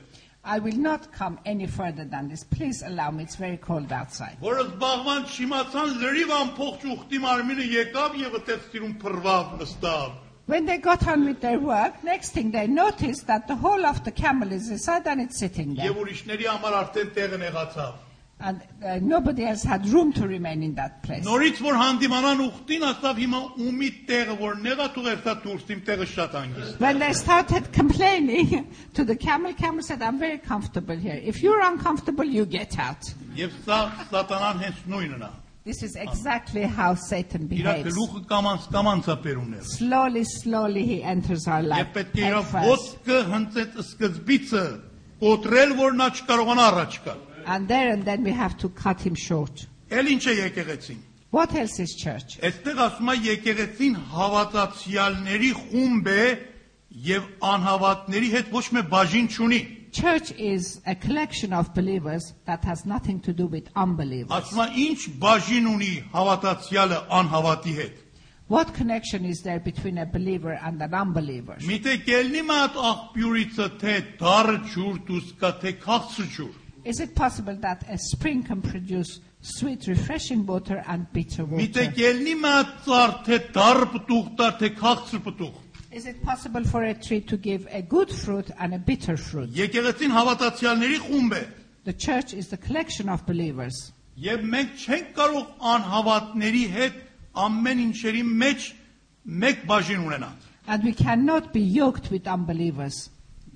[0.45, 2.43] I will not come any further than this.
[2.43, 3.23] Please allow me.
[3.23, 4.37] It's very cold outside.
[4.43, 10.09] Որը զբաղման չիմացան լրիվ ամփոխ ճուղտի մարմինը եկավ եւ այդտեղ սիրուն փռվավ նստավ։
[10.48, 14.02] When they got on with their work, next thing they noticed that the whole of
[14.04, 15.90] the camel is inside and it's sitting there.
[15.90, 18.04] Եվ ուրիշների համար արդեն տեղը նեղացավ։
[18.40, 21.26] And uh, nobody else had room to remain in that place.
[21.26, 26.06] Նորից որ հանդիմանան ուխտին, ասավ հիմա ումի տեղը որ նեղա թողեր սա դուրս իմ տեղը
[26.12, 31.20] շատ հանգիստ։ When they started complaining to the camel, camel said, I'm very comfortable here.
[31.22, 33.10] If you're uncomfortable, you get out.
[33.36, 33.80] Եվ սա
[34.14, 35.32] սատանան հենց նույնն է։
[35.65, 37.95] This is exactly how Satan Իր behaves.
[37.95, 41.85] գլուխը կամանց կամանց է բերումներ։ Slowly, slowly he enters our life.
[41.85, 42.35] Եվ պետք է իր
[42.67, 44.63] ոտքը հնցեց սկզբիցը
[45.23, 49.15] կոտրել, որ նա չկարողանա առաջ գալ։ And there and then we have to cut him
[49.15, 49.65] short.
[49.89, 50.99] Էլ ինչ է եկեղեցին։
[51.31, 52.37] What else is church?
[52.43, 56.25] Այստեղ ասում է եկեղեցին հավատացյալների խումբ է
[57.07, 57.23] եւ
[57.53, 59.61] անհավատների հետ ոչ մի բաժին չունի։
[59.92, 64.30] Church is a collection of believers that has nothing to do with unbelievers.
[64.30, 68.04] Ասում է ինչ բաժին ունի հավատացյալը անհավատի հետ։
[68.48, 71.56] What connection is there between a believer and an unbeliever?
[71.68, 77.84] Միտե կելնի մատ աղբյուրիցը թե դառը ջուր դուսկա թե քաղցր ջուր։ Is it possible that
[77.90, 81.92] a spring can produce sweet, refreshing water and bitter Միտե water?
[81.98, 85.52] կելնի մատ ծառ թե դառը պտուղ տար թե քաղցր պտուղ։
[85.92, 89.50] Is it possible for a tree to give a good fruit and a bitter fruit?
[89.56, 91.42] Եկեղեցին հավատացյալների խումբ է։
[91.84, 93.92] The church is the collection of believers.
[94.20, 96.98] Եվ մենք չենք կարող անհավատների հետ
[97.44, 98.66] ամեն ինչերի մեջ
[99.44, 103.08] մեկ բաժին ունենալ։ And we cannot be yoked with unbelievers.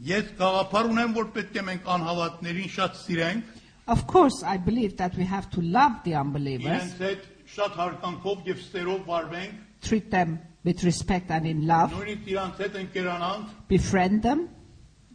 [0.02, 5.16] Ես գաղափար ունեմ, որ պետք է մենք անհավատներին շատ սիրենք, Of course, I believe that
[5.16, 10.38] we have to love the unbelievers, իրենց հետ շատ հարկանքով եւ սերով վարվենք, treat them
[10.66, 14.44] with respect and in love, նույնիսկ իրանց հետ ընկերանանք, befriend them,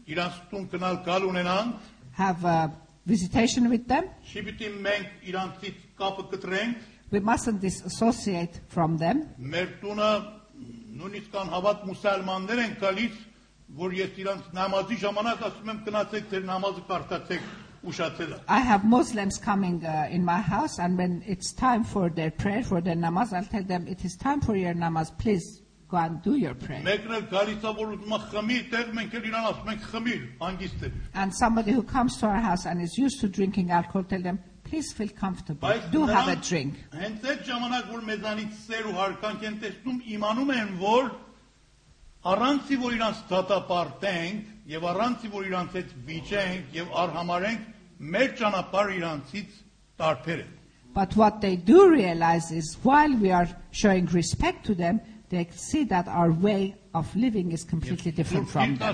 [0.07, 1.75] իրանց տուն գնալ գալ ունենանք,
[2.17, 2.71] have a
[3.05, 4.09] visitation with them.
[4.31, 6.77] չի պիտի մենք իրանցից կապը կտրենք,
[7.09, 9.21] We mustn't disassociate from them.
[9.39, 10.09] մեր տունը
[10.97, 13.15] նույնիսկ անհավատ մուսալմաններ են գալիս,
[13.77, 17.60] որ ես իրանց նամազի ժամանակ ասում եմ գնացեք ձեր նամազը կարդացեք ուշացել է։
[18.47, 22.63] I have Muslims coming uh, in my house, and when it's time for their prayer,
[22.63, 25.17] for their namaz, I'll tell them, It is time for your namaz.
[25.17, 26.81] Please go and do your prayer.
[26.83, 30.25] Մեկն էլ գալիս է որ ուզում է խմի, տեղ մենք էլ իրան ասում ենք խմիր,
[30.41, 34.03] հանգիստ է։ And somebody who comes to our house and is used to drinking alcohol,
[34.03, 35.69] tell them, Please feel comfortable.
[35.69, 36.79] Բայց Do have a նրանք drink.
[36.91, 41.07] Հենց այդ ժամանակ որ մեզանից սեր ու հարկանք են տեսնում, իմանում են, որ
[42.27, 47.69] առանցի որ իրանց դատապարտենք եւ առանցի որ իրանց հետ վիճենք եւ արհամարենք,
[50.94, 55.84] but what they do realize is while we are showing respect to them, they see
[55.84, 58.92] that our way of living is completely different from them.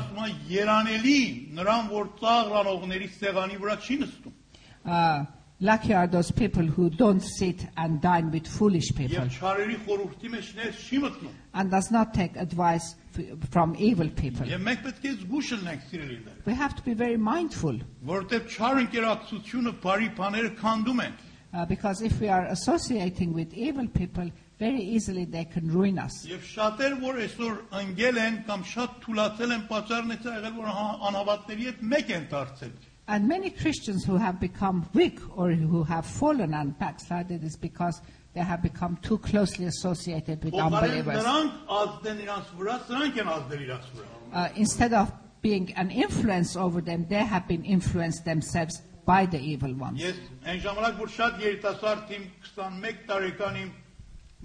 [4.84, 5.24] Uh,
[5.59, 10.31] lucky are those people who don't sit and dine with foolish people Եվ չարերի խորհրդի
[10.33, 14.45] մեջ ներս չի մտնում։ and does not take advice f- from evil people.
[14.47, 18.81] Եվ մենք պետք է զգուշ լինենք սիրելիներ, We have to be very mindful որովհետև չար
[18.87, 21.13] ընկերակցությունը բարի բաները քանդում են։
[21.53, 24.29] uh, because if we are associating with evil people,
[24.59, 26.25] very easily they can ruin us.
[26.25, 27.53] Եվ շատեր որ այսօր
[27.83, 32.27] ընկել են կամ շատ թուլացել են, պատճառն է եղել որ հա- անհավատների հետ մեկ են
[32.33, 32.73] դարձել։
[33.07, 38.01] And many Christians who have become weak or who have fallen and backslided is because
[38.33, 41.23] they have become too closely associated with Փոխարեն unbelievers.
[41.23, 46.55] նրանք ազդեն իրանց վրա, սրանք են ազդել իրանց վրա։ Uh, instead of being an influence
[46.55, 50.01] over them, they have been influenced themselves by the evil ones.
[50.01, 53.71] Ես այն ժամանակ որ շատ երիտասարդ իմ 21 տարեկան իմ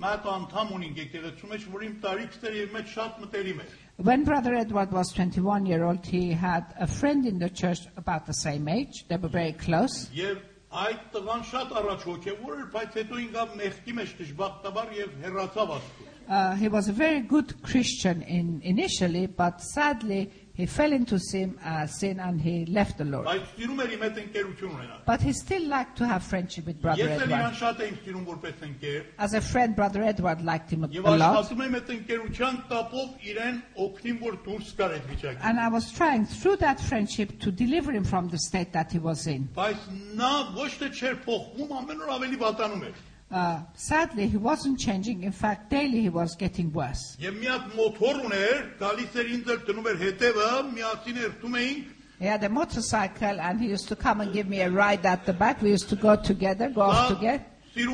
[0.03, 4.23] մատ անդամ ունին եկեղեցու մեջ, որ իմ տարիքն էր եւ մեջ շատ մտերիմ էր։ When
[4.25, 8.33] Brother Edward was 21 year old, he had a friend in the church about the
[8.33, 9.05] same age.
[9.09, 10.09] They were very close.
[10.15, 10.39] Եվ
[10.71, 16.09] այդ տղան շատ առաջ հոգևոր էր, բայց հետո ինքավ մեղքի մեջ դժբախտաբար եւ հեռացավ աստծո։
[16.29, 21.57] Uh, he was a very good Christian in, initially, but sadly he fell into sin,
[21.65, 23.27] uh, sin and he left the Lord.
[23.27, 26.81] Բայց սիրում էր իմ հետ ընկերություն ունենալ։ But he still liked to have friendship with
[26.83, 27.59] Brother Ես էլ իրան Edward.
[27.61, 31.17] շատ եմ սիրում որպես ընկեր։ As a friend, Brother Edward liked him a, Եվ a
[31.17, 31.37] lot.
[31.45, 35.93] աշխատում եմ այդ ընկերության կապով իրեն օգնիմ որ դուրս գար այդ վիճակից։ And I was
[35.93, 39.49] trying through that friendship to deliver him from the state that he was in.
[39.55, 39.87] Բայց
[40.19, 42.99] նա ոչ թե չէր փոխվում, ամեն օր ավելի վատանում էր։
[43.33, 45.23] Uh, sadly, he wasn't changing.
[45.23, 47.17] In fact, daily he was getting worse.
[47.21, 51.95] Եվ մի հատ մոթոր ուներ, գալիս էր ինձ էլ դնում էր հետևը, միասին երթում էինք,
[52.19, 55.25] He had a motorcycle and he used to come and give me a ride at
[55.25, 55.63] the back.
[55.63, 57.45] We used to go together, go off Սա together.
[57.76, 57.90] And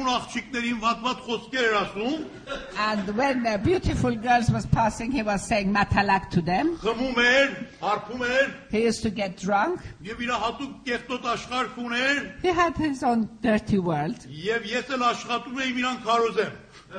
[3.16, 6.78] when the beautiful girls was passing, he was saying matalak to them.
[8.72, 9.80] He used to get drunk.
[10.02, 10.10] He
[12.50, 14.18] had his own dirty world.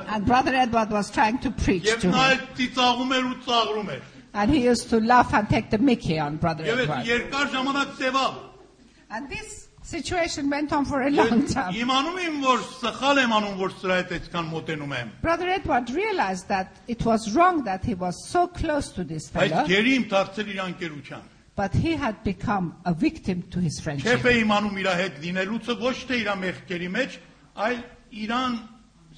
[0.07, 2.39] And Brother Edward was trying to preach to him.
[4.33, 7.05] And he used to laugh and take the mickey on Brother Edward.
[9.11, 11.74] And this situation went on for a Ես long time.
[11.74, 16.48] իմանում եմ, որ սխալ եմ անում, որ սրա հետ այսքան մոտենում եմ։ Brother Edward realized
[16.48, 20.08] that it was wrong that he was so close to this Բայց fellow, գերի իմ
[20.10, 21.22] դարձել իր անկերության։
[21.56, 24.22] but he had become a victim to his Չեփ friendship.
[24.26, 27.18] է իմանում իր հետ լինելուցը ոչ թե իր մեղքերի մեջ,
[27.56, 27.78] այլ
[28.26, 28.58] իրան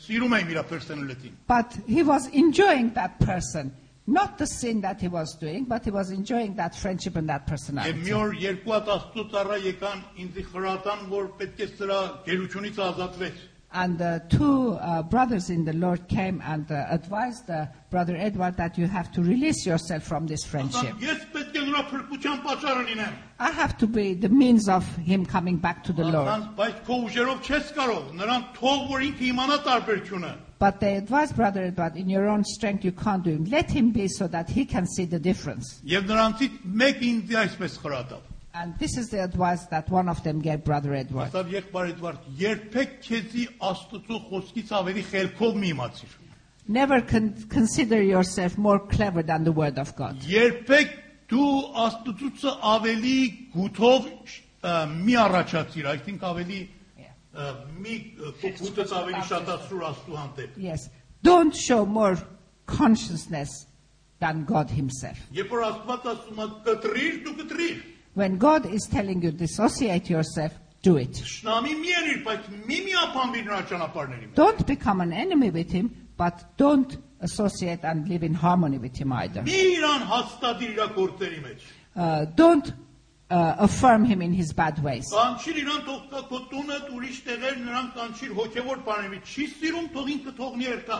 [0.05, 3.73] սիրում եմ իր personality-ին։ But he was enjoying that person.
[4.09, 7.43] Not the sin that he was doing, but he was enjoying that friendship and that
[7.43, 8.11] Եվ մի personality.
[8.11, 13.35] օր երկու հատ աստծո ծառա եկան ինձ խրատան, որ պետք է սրա գերությունից ազատվեց։
[13.71, 18.57] And uh, two uh, brothers in the Lord came and uh, advised uh, Brother Edward
[18.57, 20.95] that you have to release yourself from this friendship.
[20.97, 24.89] Ասան, Ես պետք է նրա փրկության պատճառը լինեմ։ I have to be the means of
[24.97, 26.29] him coming back to the Lord.
[26.33, 31.37] Ասան, բայց քո ուժերով չես կարող, նրան թող որ ինքը իմանա տարբերությունը։ But they advised
[31.37, 33.49] Brother Edward, in your own strength you can't do it.
[33.49, 35.81] Let him be so that he can see the difference.
[35.87, 38.21] Եվ նրանցից մեկ ինձ այսպես խրատավ։
[38.55, 41.31] And this is the advice that one of them gave Brother Edward.
[41.31, 46.17] Ասավ եղբայր Էդվարդ, երբեք քեզի Աստծո խոսքից ավելի խելքով մի իմացիր։
[46.69, 50.19] Never con- consider yourself more clever than the Word of God.
[50.27, 50.91] Երբեք
[51.31, 51.53] դու
[51.87, 53.19] Աստծուց ավելի
[53.55, 54.75] գութով ը,
[55.07, 56.69] մի առաջացիր, I think ավելի ը,
[57.83, 60.89] մի ը, քո գութից ավելի շատացրու Աստծո հանդեպ։ Yes.
[61.23, 62.17] Don't show more
[62.67, 63.67] consciousness
[64.21, 65.19] than God Himself.
[65.33, 67.83] Երբ որ Աստված ասում է կտրիր, դու կտրիր։
[68.19, 71.21] When God is telling you dissociate yourself, do it.
[71.23, 75.91] Շնամի մի ելիր, բայց մի միապանվիր նրա ճանապարհների մեջ։ Don't become an enemy with Him,
[76.17, 79.43] but don't associate and live in harmony with Him either.
[79.47, 81.67] Մի իրան հաստատիր իր գործերի մեջ։
[81.99, 82.73] Uh, don't
[83.34, 85.10] uh, affirm Him in His bad ways.
[85.10, 90.34] Կանչիր իրան թող քո տունը, ուրիշ տեղեր նրան կանչիր հոգևոր բաների Չի սիրում, թող ինքը
[90.40, 91.00] թողնի երթա։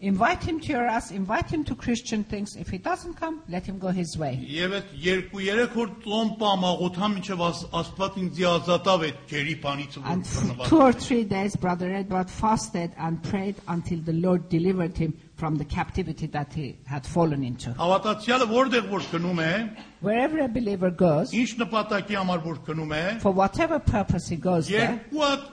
[0.00, 2.56] Invite Him to your house, invite Him to Christian things.
[2.56, 4.32] If He doesn't come, let Him go His way.
[4.36, 9.96] Եվ այդ երկու երեք օր ծոմ պամաղոթամ ինչև աս- Աստված ինձ ազատավ այդ ջերի բանից
[10.00, 14.12] որ And for բռնված։ two or three days, Brother Edward fasted and prayed until the
[14.12, 17.70] Lord delivered him from the captivity that he had fallen into.
[17.70, 23.20] Հավատացյալը որտեղ որ քնում է, Wherever a believer goes, ինչ նպատակի համար որ քնում է,
[23.22, 25.48] for whatever purpose he goes there, երկու հատ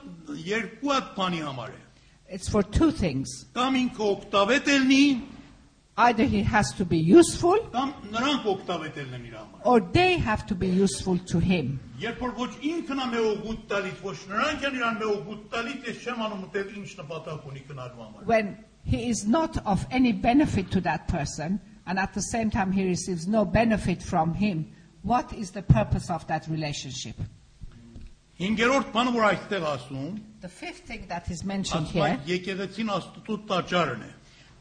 [0.49, 1.79] երկու հատ բանի համար է։
[2.29, 3.45] it's for two things.
[3.53, 5.05] Կամ ինքը օգտավետ ելնի,
[5.97, 10.45] Either he has to be useful, կամ նրանք օգտավետ ելնեն իր համար։ or they have
[10.47, 11.79] to be useful to him.
[11.99, 16.23] Երբ որ ոչ ինքն է մեօգուտ տալիս, ոչ նրանք են իրան մեօգուտ տալիս, ես չեմ
[16.25, 18.55] անում ուտել ինչ նպատակ ունի կնալու համար։ When
[18.85, 22.87] he is not of any benefit to that person, and at the same time he
[22.87, 24.71] receives no benefit from him,
[25.03, 27.15] what is the purpose of that relationship?
[28.40, 30.08] Հինգերորդ բանը որ այստեղ ասում,
[30.42, 34.10] The fifth thing that is mentioned ասում here եկեղեցին Աստծո տաճարն է։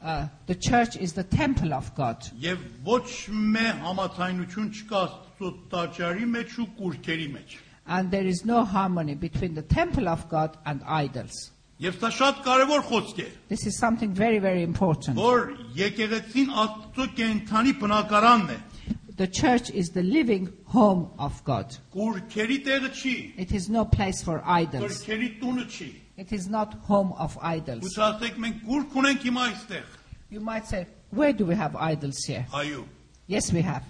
[0.05, 2.23] Uh, the church is the temple of God.
[2.39, 7.57] Եվ ոչ մե համացայնություն չկա Աստծո տաճարի մեջ ու կուրքերի մեջ։
[7.87, 11.51] And there is no harmony between the temple of God and idols.
[11.83, 15.17] Եվ սա շատ կարևոր խոսք է, This is something very, very important.
[15.19, 18.59] որ եկեղեցին Աստծո կենթանի բնակարանն է։
[19.16, 21.76] The church is the living home of God.
[21.94, 25.04] Կուրքերի տեղը չի, It is no place for idols.
[25.04, 27.84] կրքերի տունը չի։ It is not home of idols.
[27.84, 29.84] Ու ասեք մենք կուրք ունենք հիմա այստեղ։
[30.30, 32.46] You might say, where do we have idols here?
[32.52, 32.84] Այո։
[33.26, 33.84] Yes, we have.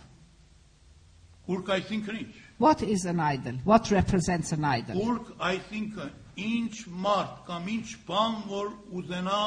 [1.48, 3.54] Կուրք այսինքն ինչ։ What is an idol?
[3.64, 4.96] What represents an idol?
[5.00, 6.74] Կուրք այսինքն ինչ
[7.06, 8.68] մարդ կամ ինչ բան որ
[9.00, 9.40] ուզենա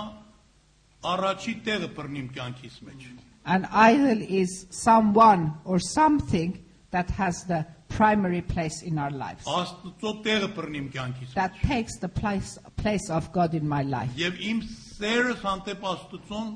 [1.13, 3.05] առաջի տեղը բռնիմ կյանքիս մեջ։
[3.47, 9.45] An idol is someone or something that has the primary place in our lives.
[9.45, 14.11] Աստծո տեղը բռնիմ կյանքիս That մեջ։ takes the place, place of God in my life.
[14.17, 14.61] Եվ իմ
[14.99, 16.53] սերս հանդեպ Աստծուն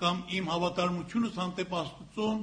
[0.00, 2.40] կամ իմ հավատարմությունս հանդեպ Աստծուն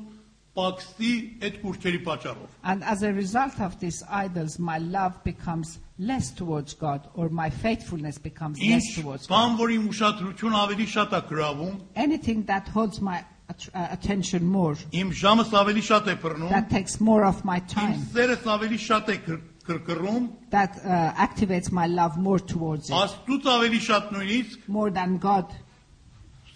[0.57, 1.11] պակսի
[1.45, 6.73] այդ կուրքերի պատճառով։ And as a result of these idols, my love becomes less towards
[6.73, 9.33] God, or my faithfulness becomes less Ինչ towards God.
[9.35, 13.36] բան որ իմ ուշադրություն ավելի շատ է գրավում, Anything that holds my at- uh,
[13.73, 17.99] attention more, իմ ժամս ավելի շատ է բռնում, that takes more of my իմ time,
[18.13, 23.43] սերս ավելի շատ է կր- կրկռում, that uh, activates my love more towards it, Աստծուց
[23.55, 25.51] ավելի շատ նույնիսկ more than God,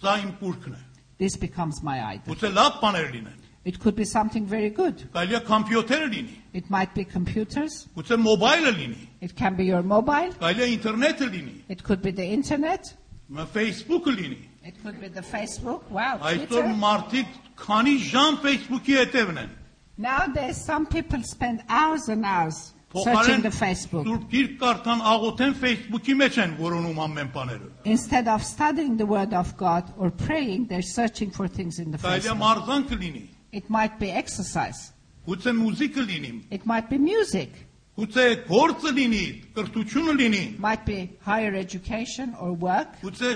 [0.02, 0.78] սա իմ կուրքն է։
[1.18, 2.34] this becomes my idol.
[2.34, 5.02] Ուծե լավ բաներ լինեն, It could be something very good.
[5.12, 7.86] Կարելի է համբյուտերը լինի, It might be computers.
[7.96, 10.32] գուցե մոբայլը լինի, It can be your mobile.
[10.40, 12.94] կարելի է ինտերնետը լինի, It could be the internet.
[13.32, 15.90] մը Facebook-ը լինի։ It could be the Facebook.
[15.90, 16.74] Wow, Այսօր Twitter.
[16.82, 17.26] մարդիկ
[17.56, 19.48] քանի ժամ Facebook-ի հետևն են։
[19.96, 24.04] Nowadays, some people spend hours and hours searching the Facebook.
[24.06, 29.32] Սուրբ Գիրք կարդան աղոթեն Facebook-ի մեջ են որոնում ամեն բաները։ Instead of studying the Word
[29.34, 32.38] of God or praying, they're searching for things in the Կարելի է Facebook.
[32.44, 34.92] մարզանքը լինի, It might be exercise.
[35.26, 37.50] գուցե մուզիկը լինի, It might be music.
[37.97, 39.25] Գուցե գործը լինի,
[39.55, 42.95] կրթությունը լինի, Might be higher education or work.
[43.03, 43.33] գուցե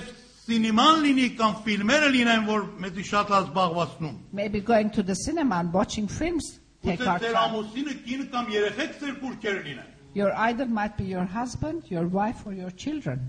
[0.47, 5.71] սինեման լինի կամ ֆիլմերը լինեն, որ մեզի շատ ազբաղվածնում։ Maybe going to the cinema and
[5.73, 7.35] watching films take Գուցե our time.
[7.43, 12.45] ամուսինը կինը կամ երեխեք ձեր բուրքերը լինեն։ Your idol might be your husband, your wife,
[12.47, 13.19] or your children.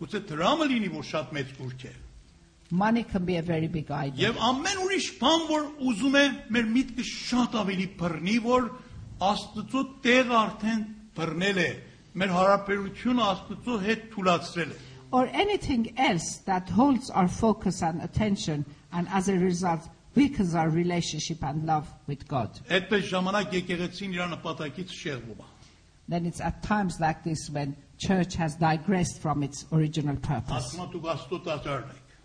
[0.00, 1.92] Գուցե դրամը լինի, որ շատ մեծ բուրք է։
[2.72, 4.16] Money can be a very big idol.
[4.20, 6.24] Եվ ամեն ուրիշ բան, որ ուզում է
[6.56, 8.68] մեր միտքը շատ ավելի բռնի, որ
[9.27, 10.81] Աստծո տեղը արդեն
[11.17, 11.69] բռնել է։
[12.17, 14.79] Մեր հարաբերությունը Աստծո հետ թուլացրել է։
[15.11, 20.69] Or anything else that holds our focus and attention and as a result weakens our
[20.69, 22.59] relationship and love with God.
[22.67, 25.47] Այդպես ժամանակ եկեղեցին իր նպատակից շեղվում է։
[26.09, 30.73] Then it's at times like this when church has digressed from its original purpose.
[30.73, 32.15] Ասում դուք Աստծո տաճարն եք։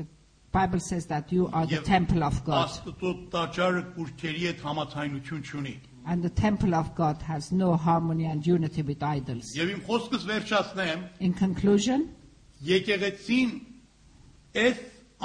[0.00, 0.06] The
[0.52, 2.70] Bible says that you are the Եվ temple of God.
[2.70, 5.74] Աստծո տաճարը կուրքերի հետ համացայնություն չունի։
[6.06, 9.52] And the temple of God has no harmony and unity with idols.
[9.56, 12.08] Եվ իմ խոսքս վերջացնեմ, In conclusion,
[12.64, 13.50] եկեղեցին
[14.54, 14.78] այս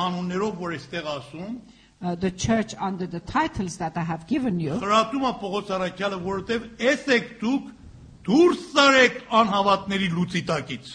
[0.06, 1.60] անուններով որ էստեղ ասում,
[2.02, 6.20] uh, the church, under the titles that I have given you, խրատում է Պողոս Արաքյալը,
[6.26, 7.70] որովհետև այս եք դուք
[8.26, 10.92] դուրս սարեք անհավատների լույսի տակից։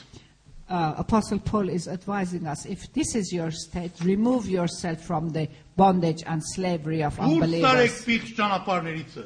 [0.69, 5.49] uh, Apostle Paul is advising us if this is your state, remove yourself from the
[5.77, 8.05] bondage and slavery of Դուրս սարեք unbelievers.
[8.07, 9.17] ֆիքս ճանապարհներից։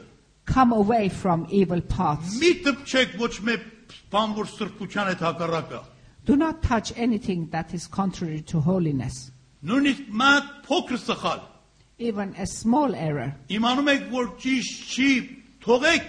[0.47, 2.39] Come away from evil paths.
[2.41, 3.57] Մի դպչեք ոչ մի
[4.11, 5.83] բան որ սրբության հետ հակառակը։
[6.27, 9.31] Do not touch anything that is contrary to holiness,
[9.65, 11.41] Նույնիսկ մատ փոքր սխալ։
[12.01, 13.29] even a small error.
[13.53, 15.11] Իմանում եք որ ճիշտ չի,
[15.65, 16.07] թողեք,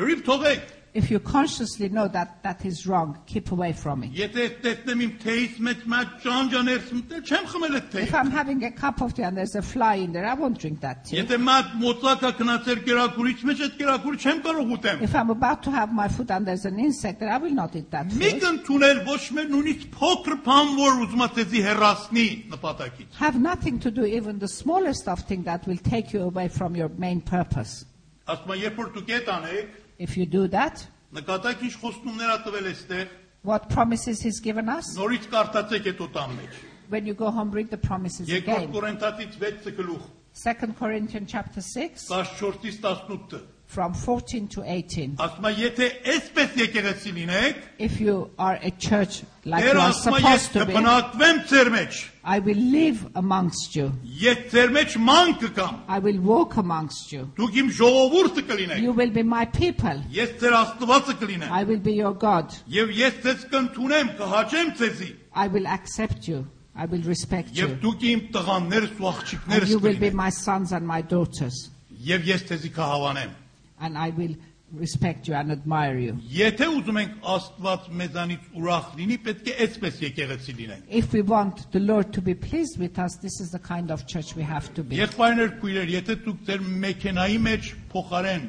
[0.00, 4.12] լրիվ թողեք։ If you consciously know that that is wrong, keep away from it.
[4.12, 8.64] Եթե տեսնեմ իմ թեյից մեջ մատ ճանճաներս, դե չեմ խմել այդ թեյը։ If I'm having
[8.64, 11.16] a cup of tea and there's a fly in there, I won't drink that tea.
[11.16, 15.70] Եթե մատ մոծակա գնացեր կերակուրից մեջ, այդ կերակուրը չեմ կարող ուտեմ։ If I'm about to
[15.70, 18.42] have my food and there's an insect there, I will not eat that Մի food.
[18.44, 23.90] կընդունել ոչ մեր նույնիսկ փոքր բան, որ ուզում է ցեզի հեռացնի նպատակից։ Have nothing to
[23.90, 27.86] do even the smallest of thing that will take you away from your main purpose.
[28.28, 32.38] Ասում եմ, երբ որ դուք այդ անեք, If you do that, նկատակ ինչ խոստումներ ա
[32.46, 33.08] տվել էստեղ,
[33.44, 34.96] what promises he's given us?
[34.96, 36.60] նորից կարդացեք այդ օտան մեջ։
[36.90, 38.72] When you go home, read the promises Երկրորդ again.
[38.72, 40.02] Կորինթացից 6 գլուխ,
[40.34, 43.40] 2 Corinthians chapter 6, 14-ից 18-ը։
[43.72, 45.16] from 14 to 18.
[45.16, 49.92] Ասում եմ, եթե այսպես եկեղեցի լինեք, If you are a church like Տեր you are
[49.92, 53.86] ասում է, ես supposed to be, կբնակվեմ ձեր մեջ։ I will live amongst you.
[54.20, 57.24] Ես ձեր մեջ ման կգամ։ I will walk amongst you.
[57.40, 60.04] Դուք իմ ժողովուրդը կլինեք։ You will be my people.
[60.12, 62.52] Ես ձեր Աստվածը կլինեմ։ I will be your God.
[62.68, 66.44] Եվ ես ձեզ կընդունեմ, կհաճեմ ձեզի։ I will accept you.
[66.76, 67.76] I will respect Եվ you.
[67.88, 71.70] դուք իմ տղաներս ու And աղջիկներս you will be կլինեք։ my sons and my daughters.
[72.04, 73.38] Եվ ես ձեզի կհավանեմ։
[73.80, 74.34] And I will
[74.72, 76.14] respect you and admire you.
[76.32, 81.66] Եթե ուզում ենք Աստված մեզանից ուրախ լինի, պետք է այսպես եկեղեցի լինենք։ If we want
[81.72, 84.72] the Lord to be pleased with us, this is the kind of church we have
[84.74, 84.96] to be.
[84.96, 88.48] Եղբայրներ, քույրեր, եթե դուք ձեր մեքենայի մեջ փոխարեն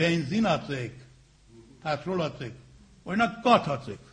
[0.00, 0.98] բենզին ածեք,
[1.84, 2.58] petrol ածեք,
[3.06, 4.10] օրինակ կաթ ածեք,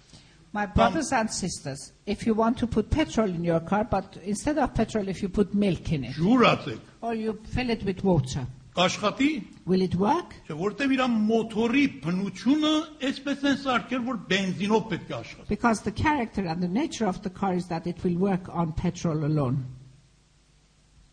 [0.54, 4.58] My brothers and sisters, if you want to put petrol in your car, but instead
[4.58, 8.04] of petrol, if you put milk in it, ջուր ածեք, or you fill it with
[8.04, 8.46] water,
[8.77, 9.29] կաշխատի,
[9.65, 10.35] will it work?
[10.47, 12.73] չէ, որտեվ իր մոթորի բնությունը
[13.09, 17.23] այսպես են սարքել, որ բենզինով պետք է աշխատի։ Because the character and the nature of
[17.23, 19.65] the car is that it will work on petrol alone.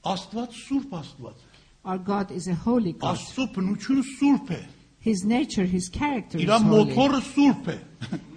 [0.04, 1.52] Աստված սուրբ Աստված է։
[1.86, 3.16] Our God is a holy God.
[3.18, 4.62] Աստծո բնությունը սուրբ է։
[5.04, 6.92] His nature, His character is Իր holy.
[6.94, 7.78] մոթորը սուրբ է։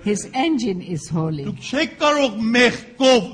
[0.07, 1.45] His engine is holy.
[1.51, 3.29] Դուք չեք կարող մեղքով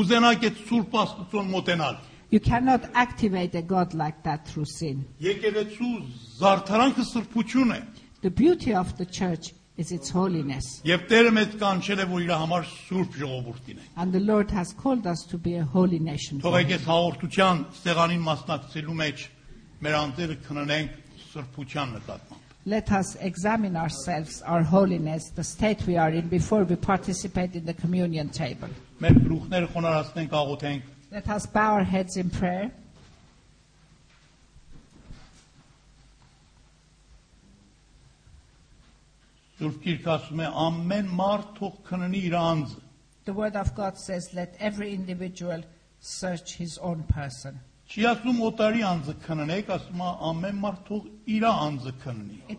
[0.00, 2.00] ուզենաք այդ սուրբ Աստծուն մոտենալ։
[2.31, 5.05] You cannot activate a God like that through sin.
[5.21, 5.91] Եկեղեցու
[6.41, 7.81] զարդարանքը սրբություն է։
[8.21, 10.81] The beauty of the church is its holiness.
[10.83, 14.73] Եվ Տերը մեզ կանչել է, որ իր համար սուրբ ժողովուրդ լինենք։ And the Lord has
[14.73, 16.41] called us to be a holy nation.
[16.41, 16.79] for Թողեք Him.
[16.79, 19.23] այս հաղորդության ստեղանին մասնակցելու մեջ
[19.85, 20.91] մեր անձերը քննենք
[21.31, 26.75] սրբության նկատմամբ։ Let us examine ourselves, our holiness, the state we are in before we
[26.75, 28.67] participate in the communion table.
[28.99, 30.81] Մեր գլուխները խոնարհացնենք, աղոթենք։
[31.12, 32.72] let us bow our heads in prayer.
[39.58, 39.68] The
[43.34, 45.62] word of God says, let every individual
[46.00, 47.60] search his own person.
[47.94, 48.16] It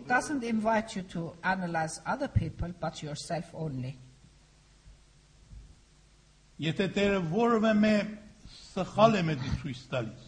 [0.06, 3.98] doesn't invite you to analyze other people, but yourself only.
[6.60, 8.22] Եթե Տերը որևէ
[8.73, 10.25] մե սխալ է մեզ ցույց տալիս,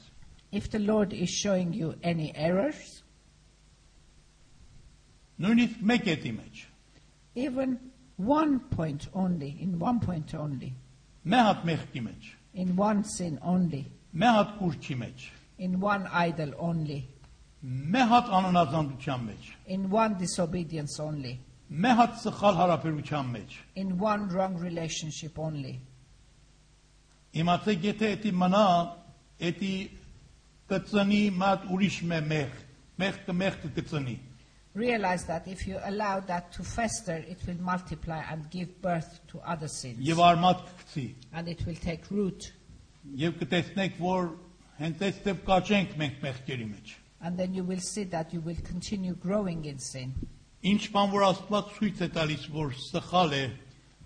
[0.51, 3.03] If the Lord is showing you any errors,
[5.39, 6.65] նույնիսկ մեկ էտի մեջ,
[7.35, 7.77] even
[8.17, 10.73] one point only, in one point only,
[11.25, 16.53] մի հատ մեղքի մեջ, in one sin only, մի հատ կուրչի մեջ, in one idol
[16.59, 16.99] only,
[17.63, 21.39] մի հատ անանազանդության մեջ, in one disobedience only,
[21.71, 25.79] մի հատ սխալ հարաբերության մեջ։ in one wrong relationship only.
[27.41, 28.65] Իմացեք, եթե էտի մնա,
[29.49, 29.75] էտի
[30.71, 32.59] կծնի մատ ուրիշ մե մեղ,
[33.01, 34.17] մեղ կմեղ կծնի։
[34.73, 39.39] Realize that if you allow that to fester, it will multiply and give birth to
[39.45, 39.99] other sins.
[40.07, 41.03] Եվ արմատ կգցի։
[41.33, 42.53] And it will take root.
[43.19, 44.29] Եվ կտեսնեք, որ
[44.79, 49.13] հենց այստեղ կաճենք մենք մեղքերի մեջ։ And then you will see that you will continue
[49.13, 50.15] growing in sin.
[50.63, 53.43] Ինչ բան որ Աստված ցույց է տալիս, որ սխալ է,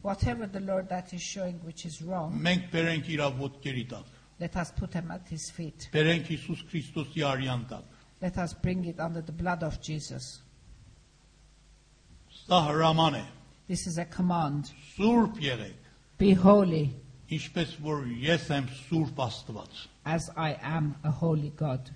[0.02, 4.56] Whatever the Lord that is showing which is wrong, մենք բերենք իր ոտքերի տակ։ let
[4.58, 5.90] us put him at his feet.
[5.94, 7.84] Բերենք Հիսուս Քրիստոսի արյան տակ։
[8.22, 10.42] Let us bring it under the blood of Jesus.
[12.46, 13.26] Սա հրաման է։
[13.68, 14.72] This is a command.
[14.96, 16.94] Սուրբ եղեք, Be holy
[17.34, 21.90] ինչպես որ ես եմ Սուրբ Աստված։ as I am a holy God.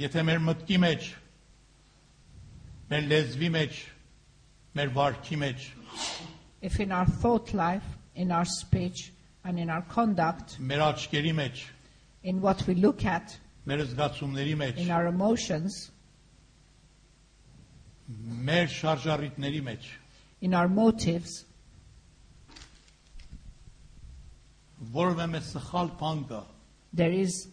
[0.00, 1.08] Եթե մեր մտքի մեջ,
[2.94, 3.82] մեր լեզվի մեջ,
[4.78, 5.68] մեր վարքի մեջ,
[6.62, 9.12] If in our thought life, in our speech,
[9.44, 11.62] and in our conduct, մեր աչքերի մեջ,
[12.22, 15.90] in what we look at, մեր զգացումների մեջ, in our emotions,
[18.50, 19.88] մեր շարժառիթների մեջ,
[20.42, 21.44] in our motives,
[24.92, 26.44] որևէ մի սխալ բան կա,
[26.92, 27.46] there is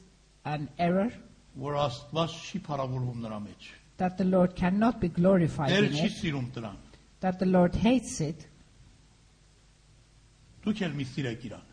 [0.43, 1.11] an error
[1.57, 3.67] որ Աստված չի փառավորվում նրա մեջ։
[4.01, 6.75] that the Lord cannot be glorified Տեր in չի it, սիրում դրան։
[7.21, 8.47] that the Lord hates it,
[10.65, 11.63] Դուք էլ մի սիրեք իրան։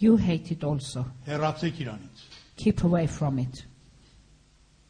[0.00, 1.04] you hate it also.
[1.26, 2.22] Հեռացեք իրանից։
[2.56, 3.64] Keep away from it.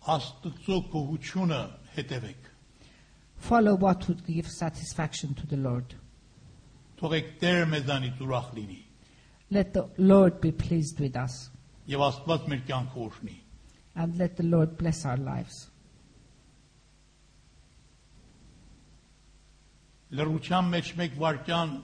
[0.07, 1.61] Աստծո գոհությունը
[1.97, 2.49] հետևեք։
[3.37, 5.95] Follow what would give satisfaction to the Lord.
[7.01, 8.81] Թողեք Տերը մեզանից ուրախ լինի
[9.51, 11.51] Let the Lord be pleased with us,
[11.89, 13.37] եւ Աստված մեր կյանքը օրհնի։
[13.97, 15.71] and let the Lord bless our lives.
[20.19, 21.75] Լրության մեջ մեկ վարքյան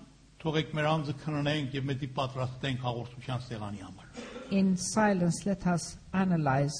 [0.42, 4.24] թողեք մեր անձը քննենք եւ մետի պատրաստենք հաղորդության սեղանի համար։
[4.59, 6.76] In silence, let us analyze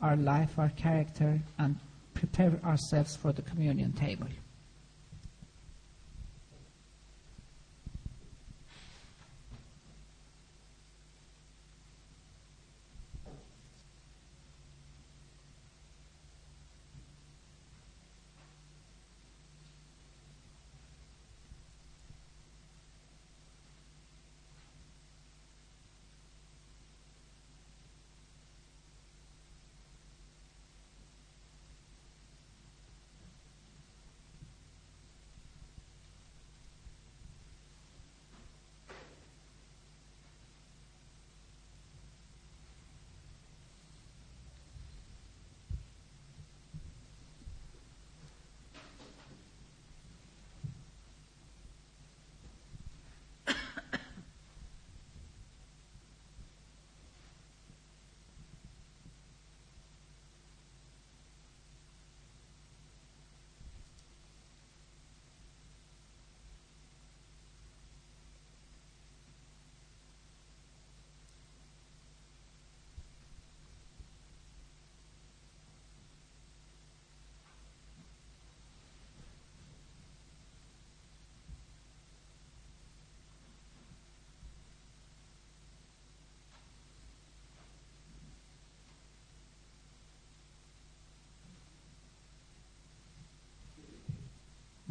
[0.00, 1.76] our life, our character, and
[2.14, 4.28] prepare ourselves for the communion table.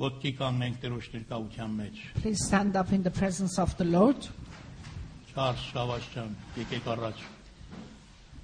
[0.03, 4.27] Ոտքի կանգնենք Տերոջ ներկայության մեջ։ Please stand up in the presence of the Lord.
[5.33, 7.21] Չարս Շավաշյան, եկեք առաջ։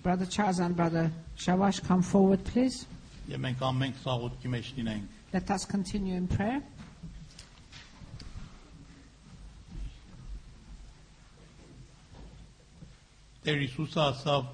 [0.04, 2.86] Brother Charles and Brother Shavash, come forward, please.
[3.30, 6.62] Եվ մենք ամենք սա ոտքի մեջ լինենք։ Let us continue in prayer.
[13.44, 14.48] Տեր Հիսուսը ասավ.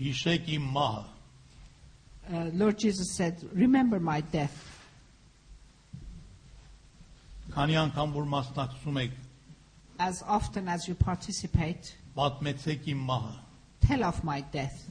[0.00, 1.00] հիշեք իմ մահը,
[2.32, 4.73] uh, Lord Jesus said, Remember my death.
[7.54, 9.12] Քանի անգամ որ մասնակցում եք,
[9.98, 13.34] As often as you participate, պատմեցեք իմ մահը։
[13.86, 14.86] tell of my death.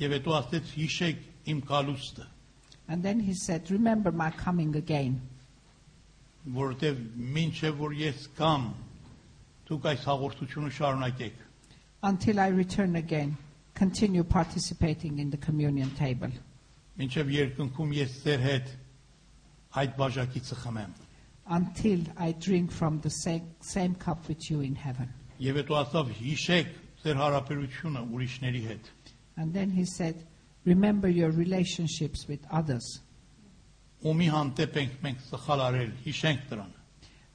[0.00, 2.26] Եվ հետո ասեց հիշեք իմ կալուստը,
[2.88, 5.20] And then he said, Remember my coming again.
[6.48, 7.00] որովհետև
[7.36, 8.68] մինչև որ ես կամ
[9.68, 11.34] դուք այս հաղորդությունը շարունակեք։
[12.02, 13.36] Until I return again,
[13.74, 16.30] continue participating in the communion table.
[16.98, 18.70] Մինչև երկնքում ես ձեր հետ
[19.76, 20.92] այդ բաժակիցը խմեմ։
[21.50, 25.08] Until I drink from the same, same cup with you in heaven.
[25.40, 26.72] Եվ հետո ասավ հիշեք
[27.04, 28.90] ձեր հարաբերությունը ուրիշների հետ։
[29.36, 30.26] And then he said,
[30.64, 32.84] Remember your relationships with others.
[34.04, 36.74] Ումի հանդեպ ենք մենք սխալ արել, հիշենք դրան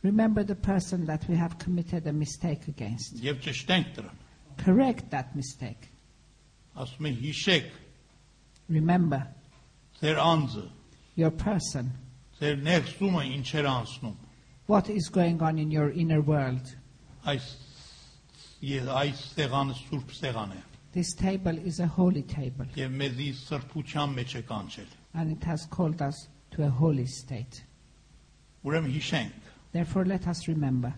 [0.03, 3.15] Remember the person that we have committed a mistake against.
[3.23, 4.17] եւ ճշտենք դրան։
[4.57, 5.89] Correct that mistake.
[6.75, 7.71] Ասում է հիշեք
[8.69, 9.23] Remember
[10.01, 10.67] ձեր անձը,
[11.15, 11.91] your person.
[12.39, 14.15] ձեր ներսումը ինչեր անցնում։
[14.67, 16.75] What is going on in your inner world?
[17.25, 17.47] Այս
[18.63, 20.61] ես այս սեղանը սուրբ սեղան է
[20.93, 25.65] This table is a holy table, եւ մեզի սրբության մեջ է կանչել։ and it has
[25.65, 27.63] called us to a holy state.
[28.63, 30.93] Ուրեմն հիշենք Therefore, let us remember.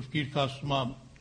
[0.00, 0.76] Սուրբ Գիրքը ասում է,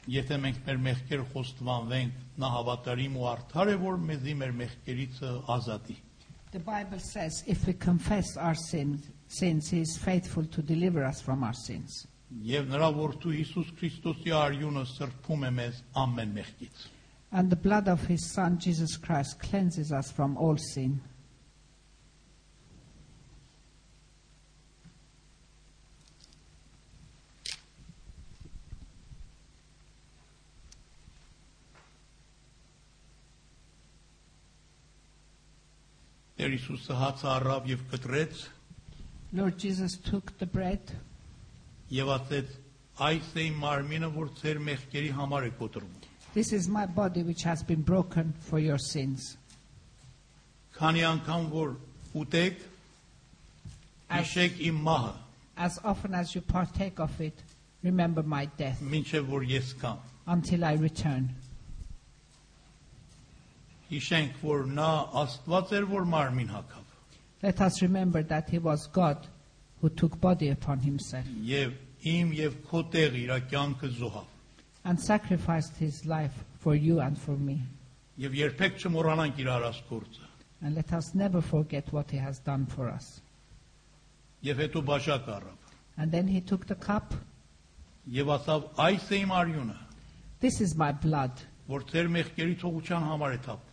[0.07, 5.17] եթե մենք մեր մեղքերը խոստովանվենք, նա հավատարիմ ու արդար է, որ մեզի մեր մեղքերից
[5.55, 5.95] ազատի։
[6.53, 11.19] The Bible says if we confess our sins, sins, He is faithful to deliver us
[11.19, 12.07] from our sins.
[12.31, 16.87] Եվ նրա որդու Հիսուս Քրիստոսի արյունը սրբում է մեզ ամեն մեղքից։
[17.31, 21.01] And the blood of His Son, Jesus Christ, cleanses us from all sin.
[36.58, 38.44] Տեր Հիսուսը հացը առավ եւ կտրեց
[39.34, 40.94] Lord Jesus took the bread
[41.90, 42.52] եւ ասեց.
[42.94, 47.42] «Այս է իմ մարմինը, որ ձեր մեղքերի համար է կոտրվում»։ This is my body which
[47.42, 49.36] has been broken for your sins.
[50.78, 51.74] Քանի անգամ որ
[52.22, 52.62] ուտեք,
[54.10, 55.14] հիշեք իմ մահը,
[55.56, 57.42] As often as you partake of it,
[57.82, 61.28] remember my death մինչև որ ես կամ։ until I return.
[63.90, 64.90] Հիշենք, որ նա
[65.22, 66.82] Աստված էր, որ մարմին հագավ
[67.44, 69.26] Let us remember that He was God
[69.80, 71.74] who took body upon Himself եւ
[72.04, 74.30] իմ եւ քո տեղ իր կյանքը զոհավ։
[74.84, 77.60] and sacrificed His life for you and for me.
[78.18, 80.26] Եվ երբեք չմոռանանք իր արած գործը։
[80.62, 83.20] And let us never forget what He has done for us.
[84.44, 85.60] Եվ հետո բաժակ առավ
[85.96, 87.14] And then He took the cup.
[88.08, 88.64] եւ ասավ.
[88.76, 89.76] «Այս է իմ արյունը,
[90.40, 91.32] This is my blood
[91.68, 93.67] որ ձեր մեղքերի թողության համար է թափվում։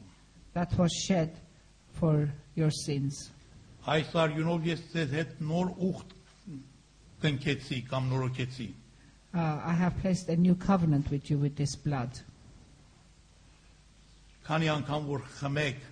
[0.55, 1.37] that was shed
[1.93, 3.31] for your sins.
[3.87, 6.13] Այս արյունով ես ձեզ հետ նոր ուխտ
[7.23, 8.69] կնքեցի կամ նորոգեցի։
[9.33, 12.19] Uh, I have placed a new covenant with you with this blood.
[14.45, 15.87] Քանի անգամ որ խմեք,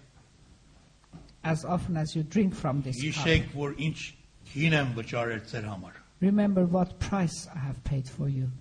[1.41, 3.97] As often as you drink from this cup, հիշեք, որ ինչ
[4.51, 8.51] քին եմ վճարել ձեր համար։ remember what price I have paid for you.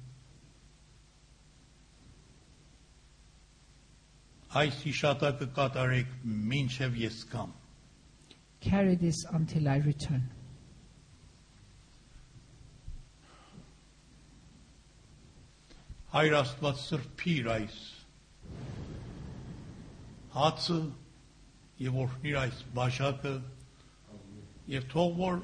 [4.61, 6.09] Այս հիշատակը կատարեք
[6.53, 7.53] մինչև ես կամ։
[8.65, 10.27] Carry this until I return.
[16.13, 17.79] Հայր Աստված սրբիր այս
[20.35, 20.77] հացը
[21.87, 23.33] եւ օրհնիր այս բաժակը
[24.75, 25.41] եւ թող որ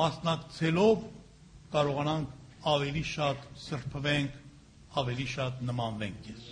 [0.00, 1.04] մասնակցելով
[1.76, 4.36] կարողանանք ավելի շատ սրբվենք,
[5.04, 6.44] ավելի շատ նմանվենք ես։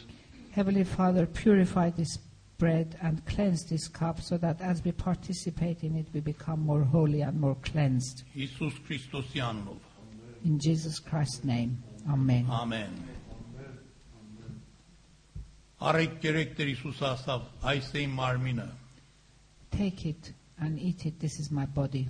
[0.52, 2.18] Heavenly Father, purify this
[2.58, 6.84] bread and cleanse this cup so that as we participate in it, we become more
[6.84, 8.24] holy and more cleansed.
[8.36, 9.78] Հիսուս Քրիստոսի անունով։
[10.46, 11.78] In Jesus Christ's name,
[12.10, 12.46] Amen.
[12.46, 12.98] Ամեն։
[15.88, 17.42] Արեք կերեք Տեր Հիսուսը ասավ.
[17.72, 18.68] այս է իմ մարմինը։
[19.72, 21.20] Take it and eat it.
[21.20, 22.08] This is my body.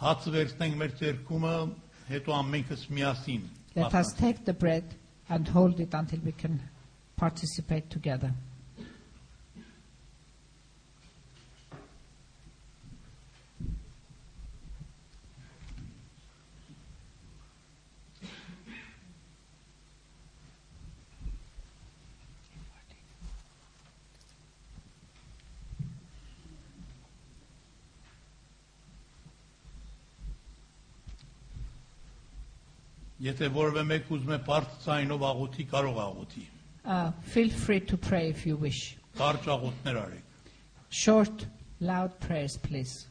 [0.00, 1.54] Հացը վերցնենք մեր ձեռքումը,
[2.08, 4.96] հետո ամենքս միասին։ Let us take the bread
[5.28, 6.58] and hold it until we can
[7.23, 8.33] participate together.
[33.23, 36.43] Եթե որևէ մեկ ուզում է բարդ ցայնով աղոթի, կարող աղոթի։
[36.85, 38.97] uh, feel free to pray if you wish.
[40.89, 41.47] Short,
[41.79, 43.07] loud prayers, please.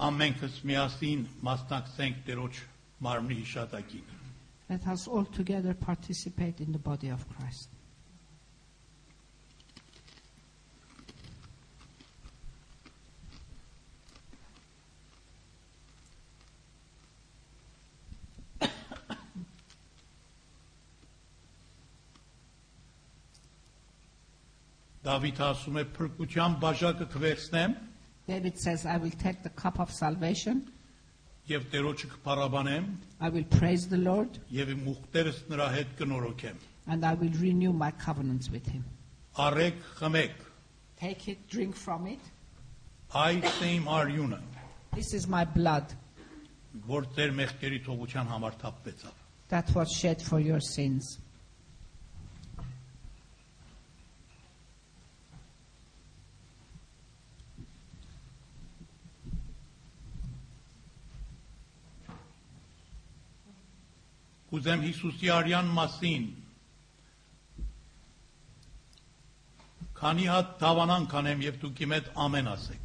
[0.00, 2.58] Ամենքս միասին մասնակցենք Տերոջ
[3.04, 4.06] մարմնի հիշատակին։
[4.70, 7.68] Let us all together participate in the body of Christ.
[25.04, 27.89] Դավիթ ասում է փրկության բաժակը կվերցնեմ
[28.29, 30.71] David says, I will take the cup of salvation,
[31.47, 32.85] եւ Տերոջը կփառաբանեմ
[33.21, 36.55] I will praise the Lord, եւ իմ ուխտերս նրա հետ կնորոգեմ։
[36.87, 38.83] and I will renew my covenants with him.
[39.37, 40.31] Արեք խմեք
[40.97, 42.19] Take it, drink from it.
[43.13, 44.39] այս իմ արյունը,
[44.95, 45.93] This is my blood
[46.87, 49.13] որ ձեր մեղքերի թողության համար թափվեցավ։
[49.49, 51.19] that was shed for your sins.
[64.51, 66.25] Կուզեմ Հիսուսի արյան մասին
[69.95, 72.81] Քանի հատ դավանան կանեմ եւ դուք իմ հետ ամեն ասեք։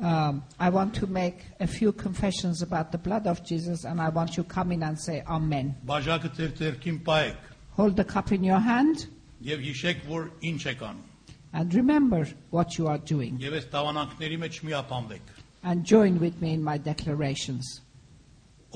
[0.00, 4.10] Um, I want to make a few confessions about the blood of Jesus, and I
[4.10, 5.74] want you to come in and say Amen.
[5.86, 9.08] Բաժակը ձեր ձեռքին պայեք Hold the cup in your hand
[9.42, 11.08] եւ հիշեք, որ ինչ եք անում։
[11.52, 13.38] and remember what you are doing.
[13.40, 17.80] Եվ այս դավանանքների մեջ մի ապանվեք։ And join with me in my declarations.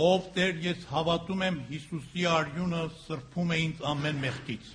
[0.02, 4.70] Ով Տեր ես հավատում եմ Հիսուսի արյունը սրբում է ինձ ամեն մեղքից։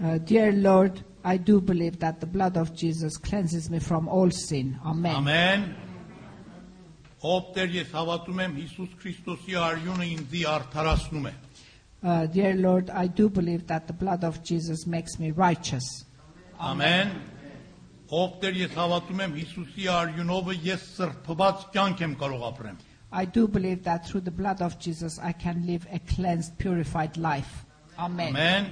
[0.00, 4.30] Uh, dear Lord, I do believe that the blood of Jesus cleanses me from all
[4.30, 4.78] sin.
[4.84, 5.14] Amen.
[5.14, 5.64] Ամեն։
[7.18, 11.32] Ով Տեր ես հավատում եմ Հիսուս Քրիստոսի արյունը ինձի արդարացնում է։
[12.00, 16.04] Uh, dear Lord, I do believe that the blood of Jesus makes me righteous.
[16.58, 17.10] Ամեն։
[18.14, 22.78] Ով Տեր ես հավատում եմ Հիսուսի արյունով ես սրբված կյանք եմ կարող ապրեմ։
[23.12, 27.16] I do believe that through the blood of Jesus I can live a cleansed, purified
[27.16, 27.64] life.
[27.98, 28.34] Amen.
[28.34, 28.68] Ամեն։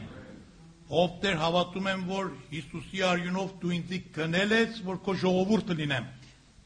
[0.87, 6.05] Ով Տեր հավատում եմ, որ Հիսուսի արյունով դու ինձ կնել ես, որ քո ժողովուրդը լինեմ։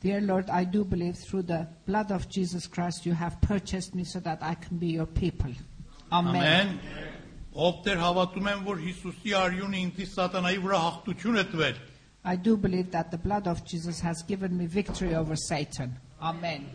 [0.00, 4.04] Dear Lord, I do believe through the blood of Jesus Christ you have purchased me
[4.04, 5.52] so that I can be your people.
[6.12, 6.36] Amen.
[6.36, 7.16] Ամեն։
[7.54, 11.80] Ով Տեր հավատում եմ, որ Հիսուսի արյունը ինձ սատանայի վրա հաղթություն է տվել։
[12.24, 15.96] I do believe that the blood of Jesus has given me victory over Satan.
[16.20, 16.68] Amen.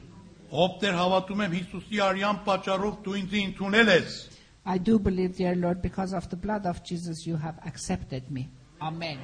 [0.55, 4.15] Ով Տեր հավատում եմ Հիսուսի արյան պատճառով դու ինձ ընդունել ես։
[4.65, 8.47] I do believe, dear Lord, because of the blood of Jesus you have accepted me.
[8.81, 9.19] Amen.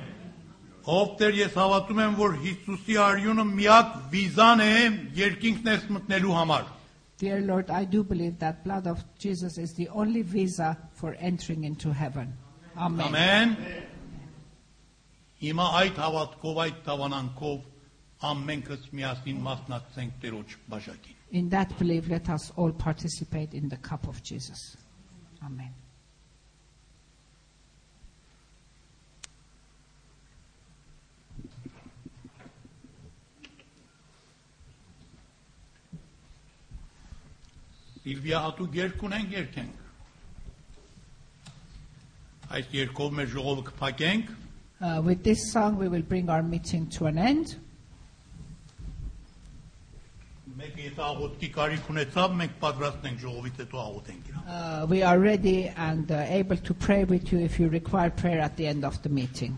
[0.86, 4.70] Ով Տեր ես հավատում եմ, որ Հիսուսի արյունը միակ վիզան է
[5.22, 6.70] երկինքն ես մտնելու համար։
[7.22, 11.64] Dear Lord, I do believe that blood of Jesus is the only visa for entering
[11.66, 12.34] into heaven.
[12.76, 13.14] Amen.
[13.14, 13.55] Ամեն։
[15.41, 22.51] Հիմա այդ հավատքով, այդ տավանանքով ամենքս միասին մասնակցենք Տերոջ բաժակին։ In that belief, let us
[22.57, 24.76] all participate in the cup of Jesus.
[25.43, 25.74] Amen.
[38.01, 39.74] Սիլվիա հատուկ երկ ունենք երկենք։
[42.57, 44.32] Այս երկով մեր ժողովը կփակենք։
[44.82, 47.55] Uh, with this song, we will bring our meeting to an end.
[50.62, 55.20] Մեկը եթե աղոթքի կարիք ունեցավ, մենք պատրաստ ենք ժողովից հետո աղոթենք իրան։ Uh, we are
[55.20, 58.84] ready and uh, able to pray with you if you require prayer at the end
[58.84, 59.55] of the meeting.